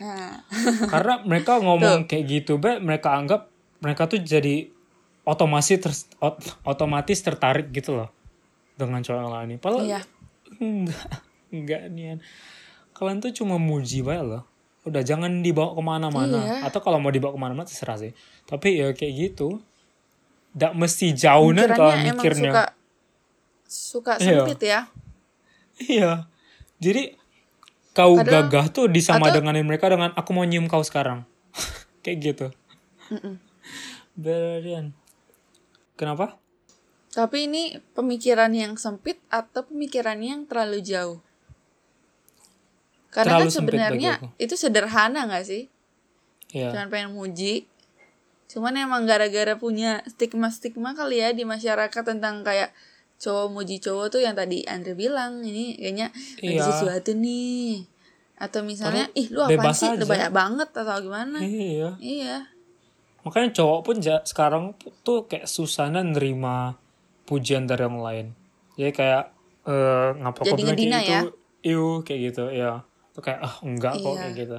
[0.00, 0.40] Nah,
[0.88, 4.72] Karena mereka ngomong kayak gitu, be, mereka anggap mereka tuh jadi
[5.22, 8.08] otomasi ter- ot- otomatis tertarik gitu loh
[8.72, 9.60] dengan cowok yang lain.
[9.60, 10.00] Padahal Iya.
[10.64, 11.08] enggak,
[11.50, 12.18] enggak nian.
[12.92, 14.48] Kalian tuh cuma muji bae loh.
[14.82, 16.38] Udah jangan dibawa ke mana-mana.
[16.38, 16.56] Iya.
[16.66, 18.12] Atau kalau mau dibawa ke mana-mana terserah sih.
[18.44, 19.62] Tapi ya kayak gitu.
[20.52, 22.52] Nggak mesti jauh nih kalau mikirnya.
[22.52, 22.64] suka
[23.64, 24.42] suka Iya.
[24.42, 24.80] sempit ya.
[25.78, 26.12] Iya.
[26.76, 27.14] Jadi
[27.92, 31.22] kau Padahal- gagah tuh disama atau- denganin mereka dengan aku mau nyium kau sekarang.
[32.02, 32.46] Kayak gitu.
[33.08, 33.38] Mm-mm.
[34.12, 34.92] Berlian.
[35.94, 36.36] Kenapa?
[37.12, 37.62] Tapi ini
[37.92, 41.20] pemikiran yang sempit atau pemikiran yang terlalu jauh?
[43.12, 45.68] Karena Terlalu kan sebenarnya itu sederhana gak sih?
[46.50, 46.72] Ya.
[46.72, 47.68] Cuman pengen muji.
[48.48, 52.72] Cuman emang gara-gara punya stigma-stigma kali ya di masyarakat tentang kayak
[53.16, 56.08] cowok muji cowok tuh yang tadi Andre bilang ini kayaknya
[56.40, 56.64] lagi Iya.
[56.66, 57.84] sesuatu nih.
[58.34, 59.86] Atau misalnya, ih lu bebas sih?
[59.88, 60.08] Lu aja.
[60.08, 61.38] banyak banget atau gimana?
[61.38, 61.94] Iya.
[61.96, 62.36] Iya.
[63.22, 66.74] Makanya cowok pun ja- sekarang tuh kayak susahnya nerima
[67.22, 68.26] pujian dari yang lain.
[68.74, 69.24] Jadi kayak
[69.62, 71.20] eh ngapa Jadi ngedina kayak ya?
[71.22, 71.28] itu,
[71.62, 72.82] iu kayak gitu ya.
[73.12, 74.18] Tuh kayak ah enggak kok Iya.
[74.18, 74.58] kayak gitu.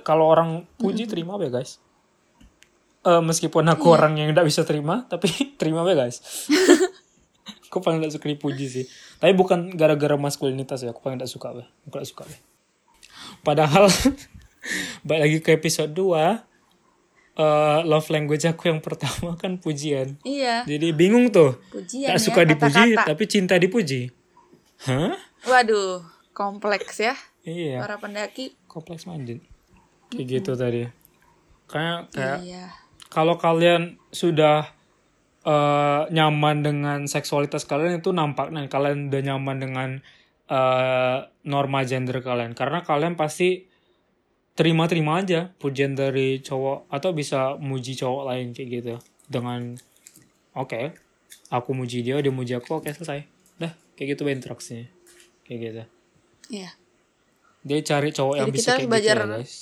[0.00, 1.76] Kalau orang puji terima ya guys.
[3.02, 3.94] Eh meskipun aku Iya.
[3.94, 5.28] orang yang tidak bisa terima, tapi
[5.60, 6.24] terima ya guys.
[7.68, 8.84] aku paling tidak suka dipuji sih.
[9.16, 11.64] Tapi bukan gara-gara maskulinitas ya, aku paling tidak suka be.
[11.84, 12.36] Aku tidak suka be.
[13.42, 13.90] Padahal
[15.06, 16.40] balik lagi ke episode 2
[17.34, 20.14] eh love language aku yang pertama kan pujian.
[20.22, 20.62] Iya.
[20.64, 21.58] Jadi bingung tuh.
[21.68, 23.10] Pujian Tak ya, suka dipuji kata-kata.
[23.10, 24.06] tapi cinta dipuji.
[24.86, 25.18] Hah?
[25.44, 27.12] Waduh, kompleks ya
[27.44, 28.56] Iya, para pendaki.
[28.66, 29.40] kompleks minded.
[30.08, 30.88] Kayak gitu tadi.
[31.68, 32.64] Kayak kayak Iya.
[33.08, 34.68] kalau kalian sudah
[35.44, 39.90] eh, nyaman dengan seksualitas kalian itu nampak nih kalian udah nyaman dengan
[40.44, 43.68] eh, norma gender kalian karena kalian pasti
[44.54, 48.94] terima-terima aja pujian dari cowok atau bisa muji cowok lain kayak gitu
[49.28, 49.76] dengan
[50.54, 50.96] oke
[51.50, 53.26] aku muji dia dia muji aku oke selesai
[53.58, 54.88] dah kayak gitu interaksinya
[55.44, 55.82] kayak gitu
[56.52, 56.70] Iya.
[57.64, 59.54] Dia cari cowok yang Jadi bisa kita kayak belajar gitu ya guys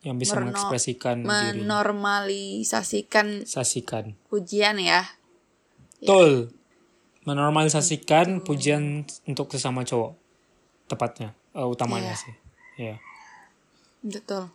[0.00, 5.04] yang bisa merno- mengekspresikan diri Menormalisasikan sasikan pujian ya.
[6.00, 6.56] Betul.
[7.28, 10.16] Menormalisasikan pujian untuk sesama cowok.
[10.88, 12.22] Tepatnya, eh, utamanya Iya.
[12.24, 12.34] sih.
[12.80, 12.96] Iya.
[14.00, 14.48] Betul.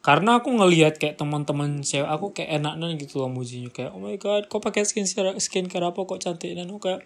[0.00, 4.16] Karena aku ngelihat kayak teman-teman cewek aku kayak enaknya gitu loh mujinya kayak oh my
[4.16, 7.00] god, kok pakai skincare skincare apa kok cantik dan aku kayak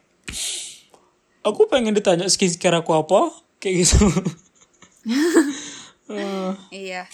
[1.47, 3.31] aku pengen ditanya skincare aku apa
[3.65, 4.05] kayak gitu.
[6.05, 7.09] Eh, Iya.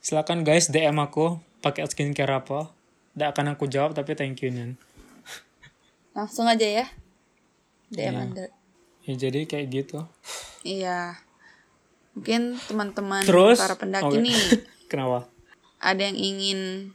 [0.00, 2.74] silakan guys DM aku pakai skincare apa.
[3.12, 4.74] Tidak akan aku jawab tapi thank you Nen.
[6.10, 6.86] Langsung aja ya.
[7.88, 8.20] DM Iya.
[8.20, 8.48] Andre.
[9.00, 9.98] Ya, jadi kayak gitu.
[10.62, 11.14] Iya.
[12.12, 14.20] Mungkin teman-teman para pendaki oke.
[14.20, 14.42] nih
[14.90, 15.30] Kenapa?
[15.78, 16.90] ada yang ingin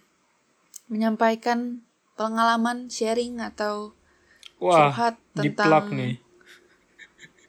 [0.86, 1.82] menyampaikan
[2.14, 3.96] pengalaman sharing atau
[4.60, 6.16] Wah, curhat tentang nih.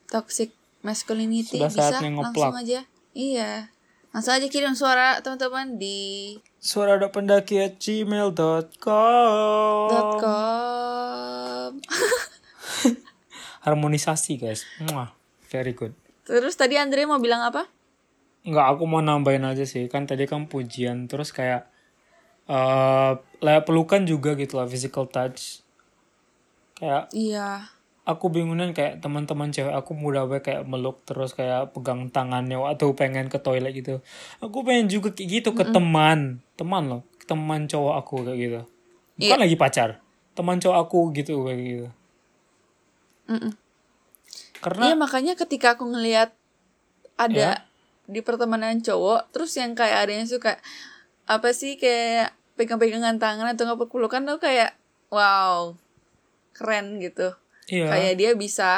[0.07, 0.56] toxic
[0.87, 2.87] masculinity Sudah bisa langsung aja.
[3.11, 3.67] Iya.
[4.15, 8.71] Langsung aja kirim suara teman-teman di Suara pendaki at gmail.com
[10.23, 11.71] .com.
[13.67, 15.11] Harmonisasi guys Mwah,
[15.51, 15.91] Very good
[16.23, 17.67] Terus tadi Andre mau bilang apa?
[18.47, 21.67] Enggak aku mau nambahin aja sih Kan tadi kan pujian Terus kayak
[22.47, 25.61] eh uh, Pelukan juga gitu lah Physical touch
[26.79, 27.76] Kayak Iya.
[28.07, 32.95] Aku bingungnya kayak teman-teman cewek aku mudah banget kayak meluk terus kayak pegang tangannya atau
[32.95, 33.99] pengen ke toilet gitu
[34.39, 38.59] aku pengen juga kayak gitu ke teman teman loh teman cowok aku kayak gitu
[39.19, 39.89] bukan lagi pacar
[40.33, 41.87] teman cowok aku gitu kayak gitu
[43.27, 43.51] Mm-mm.
[44.63, 46.31] karena Iya makanya ketika aku ngelihat
[47.19, 47.65] ada Ya.
[48.07, 50.55] di pertemanan cowok, terus yang kayak ada yang suka
[51.27, 54.71] apa sih kayak pegang-pegangan tangan atau nggak pelukan tuh kayak
[55.11, 55.75] wow
[56.55, 57.35] keren gitu.
[57.67, 58.69] Iya Kayak dia bisa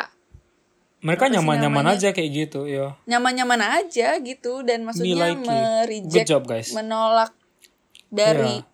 [1.00, 6.44] mereka nyaman-nyaman aja kayak gitu ya nyaman-nyaman aja gitu dan maksudnya like mereject, Good job,
[6.44, 6.70] guys.
[6.72, 7.32] menolak
[8.08, 8.68] dari Iya.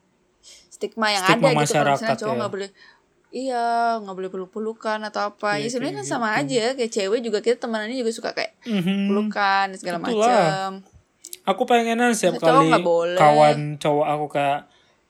[0.68, 2.38] stigma yang Stigma ada gitu kalau masyarakat, misalnya cowok ya.
[2.38, 2.70] nggak boleh
[3.30, 3.66] iya
[4.00, 7.40] nggak boleh peluk-pelukan atau apa Iya, ya sebenarnya kan kayak sama aja kayak cewek juga
[7.40, 9.00] kita temenannya juga suka kayak Mhm.
[9.06, 10.72] pelukan segala macam
[11.44, 13.18] aku pengenan setiap Cowok kali boleh.
[13.18, 14.60] kawan cowok aku kayak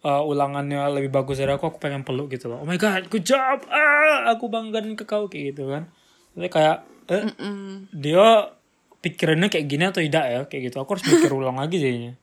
[0.05, 2.61] uh, ulangannya lebih bagus dari aku aku pengen peluk gitu loh.
[2.61, 3.65] Oh my god good job.
[3.67, 5.89] Ah aku banggain ke kau kayak gitu kan.
[6.31, 6.77] Tapi kayak
[7.09, 7.89] eh, Mm-mm.
[7.89, 8.53] dia
[9.01, 10.77] pikirannya kayak gini atau tidak ya kayak gitu.
[10.77, 12.13] Aku harus mikir ulang lagi jadinya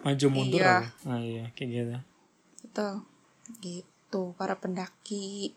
[0.00, 0.76] maju mundur Iya.
[1.04, 1.90] nah iya kayak gitu.
[2.62, 2.92] Betul.
[3.58, 5.52] Gitu para pendaki.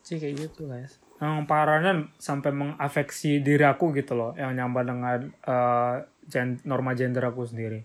[0.00, 0.96] Sih kayak gitu guys.
[1.16, 7.22] Yang parahnya sampai mengafeksi diri aku gitu loh yang nyambar dengan eh, gen- norma gender
[7.22, 7.84] aku sendiri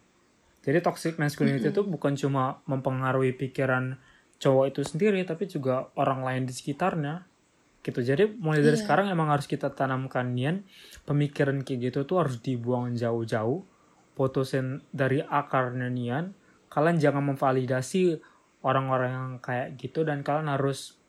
[0.68, 3.96] jadi toxic masculinity itu bukan cuma mempengaruhi pikiran
[4.38, 7.24] cowok itu sendiri tapi juga orang lain di sekitarnya
[7.82, 8.84] gitu jadi mulai dari Iya.
[8.84, 10.68] sekarang emang harus kita tanamkan nian
[11.08, 13.64] pemikiran kayak gitu tuh harus dibuang jauh-jauh
[14.14, 16.36] putusin dari akarnya nian
[16.68, 18.20] kalian jangan memvalidasi
[18.68, 21.00] orang-orang yang kayak gitu dan kalian harus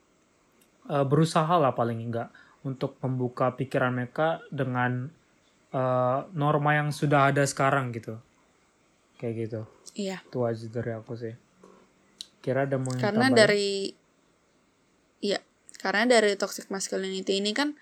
[0.87, 2.31] eh, berusaha lah paling enggak
[2.63, 5.11] untuk membuka pikiran mereka dengan
[5.75, 8.23] eh, norma yang sudah ada sekarang gitu.
[9.19, 9.61] Kayak gitu.
[9.99, 10.19] Iya.
[10.23, 11.35] Itu aja dari aku sih.
[12.39, 13.37] Kira ada mau Karena tambahin?
[13.37, 13.69] dari
[15.19, 15.43] Iya,
[15.83, 17.75] karena dari toxic masculinity ini kan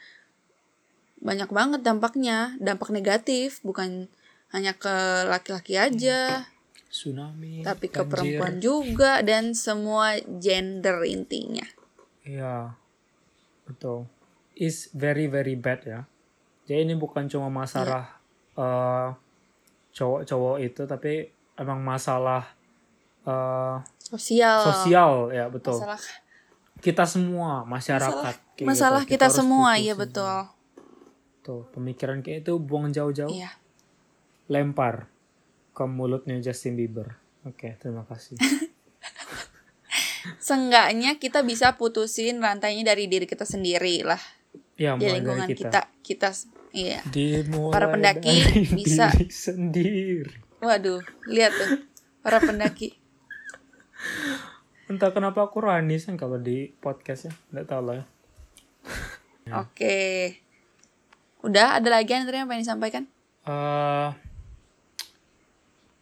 [1.20, 4.09] banyak banget dampaknya, dampak negatif, bukan
[4.57, 6.49] hanya ke laki-laki aja,
[6.89, 8.09] tsunami, tapi ke banjir.
[8.09, 11.68] perempuan juga dan semua gender intinya.
[12.24, 12.72] Iya,
[13.68, 14.09] betul.
[14.57, 16.01] Is very very bad ya.
[16.64, 18.16] Jadi ini bukan cuma masalah
[18.57, 19.09] eh,
[19.97, 21.24] cowok-cowok itu, tapi
[21.57, 22.44] emang masalah
[23.24, 24.61] eh, Sosial.
[24.62, 25.74] sosial ya betul.
[25.74, 25.99] Masalah
[26.76, 28.12] Kita semua masyarakat.
[28.12, 29.11] masalah, kayak masalah gitu.
[29.16, 30.36] kita, harus semua, iya betul.
[31.40, 33.49] Tuh pemikiran kayak itu buang jauh-jauh, Iya.
[34.47, 35.09] lempar
[35.72, 37.16] ke mulutnya Justin Bieber.
[37.42, 38.36] Oke, terima kasih.
[40.38, 44.18] Seenggaknya kita bisa putusin rantainya dari diri kita sendiri lah.
[44.76, 45.86] Ya, Di lingkungan dari kita.
[46.03, 46.28] kita.
[46.77, 47.01] Iya.
[47.09, 48.37] Dimulai Para pendaki
[48.77, 49.09] bisa.
[49.16, 50.35] diri sendiri.
[50.61, 51.01] Waduh,
[51.33, 51.81] lihat tuh.
[52.20, 52.93] Para pendaki.
[54.87, 57.33] Entah kenapa aku ranisan kalau di podcast ya.
[57.51, 58.05] Nggak tahu lah ya.
[59.62, 59.99] Oke.
[61.43, 63.05] Udah, ada lagi Andrea yang pengen disampaikan?
[63.47, 64.11] Eh,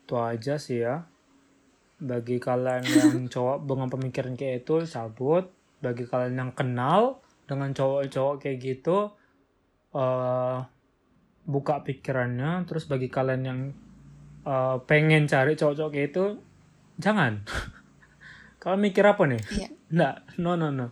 [0.04, 1.04] itu aja sih ya.
[2.00, 5.48] Bagi kalian yang cowok dengan pemikiran kayak itu, cabut.
[5.84, 9.12] Bagi kalian yang kenal dengan cowok-cowok kayak gitu,
[9.94, 10.58] eh
[11.44, 12.66] buka pikirannya.
[12.66, 13.60] Terus bagi kalian yang
[14.44, 16.24] eh, pengen cari cowok-cowok kayak itu,
[16.98, 17.40] jangan.
[18.64, 19.42] Kalian mikir apa nih?
[19.52, 19.68] Iya.
[19.94, 20.88] Nggak, no no no.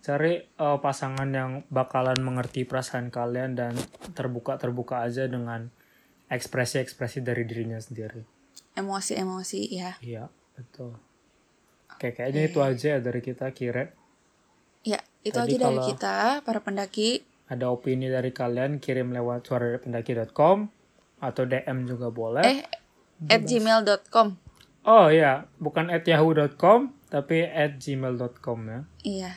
[0.00, 3.74] Cari uh, pasangan yang bakalan mengerti perasaan kalian dan
[4.14, 5.66] terbuka-terbuka aja dengan
[6.30, 8.22] ekspresi-ekspresi dari dirinya sendiri.
[8.78, 9.98] Emosi-emosi ya.
[9.98, 10.94] Iya, betul.
[11.90, 13.98] Oke, kayaknya itu aja dari kita, Kire.
[14.86, 16.16] Ya, itu Tadi aja dari kalau- kita,
[16.46, 17.26] para pendaki.
[17.46, 20.66] Ada opini dari kalian, kirim lewat suaradapendaki.com
[21.22, 22.42] atau DM juga boleh.
[22.42, 22.60] Eh,
[23.30, 24.34] at gmail.com.
[24.86, 28.80] Oh iya, bukan at yahoo.com, tapi at gmail.com ya.
[29.06, 29.32] Iya,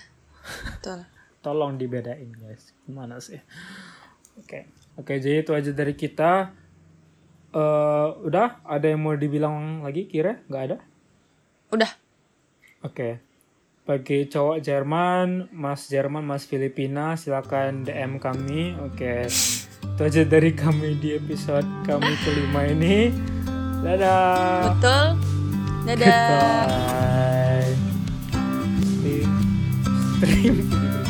[0.74, 1.06] betul.
[1.46, 2.74] Tolong dibedain guys.
[2.86, 3.40] Gimana sih?
[4.42, 4.70] Oke.
[5.00, 6.52] Oke, jadi itu aja dari kita.
[7.50, 10.38] eh udah, ada yang mau dibilang lagi kira?
[10.46, 10.78] Nggak ada?
[11.74, 11.90] Udah,
[12.84, 13.20] Oke.
[13.90, 18.78] Bagi cowok Jerman, Mas Jerman, Mas Filipina, silakan DM kami.
[18.86, 19.26] Oke.
[19.26, 23.10] Itu aja dari kami di episode kami kelima ini.
[23.82, 24.78] Dadah.
[24.78, 25.06] betul.
[25.90, 26.70] Dadah.
[26.70, 27.74] Goodbye.
[30.22, 31.09] Stream.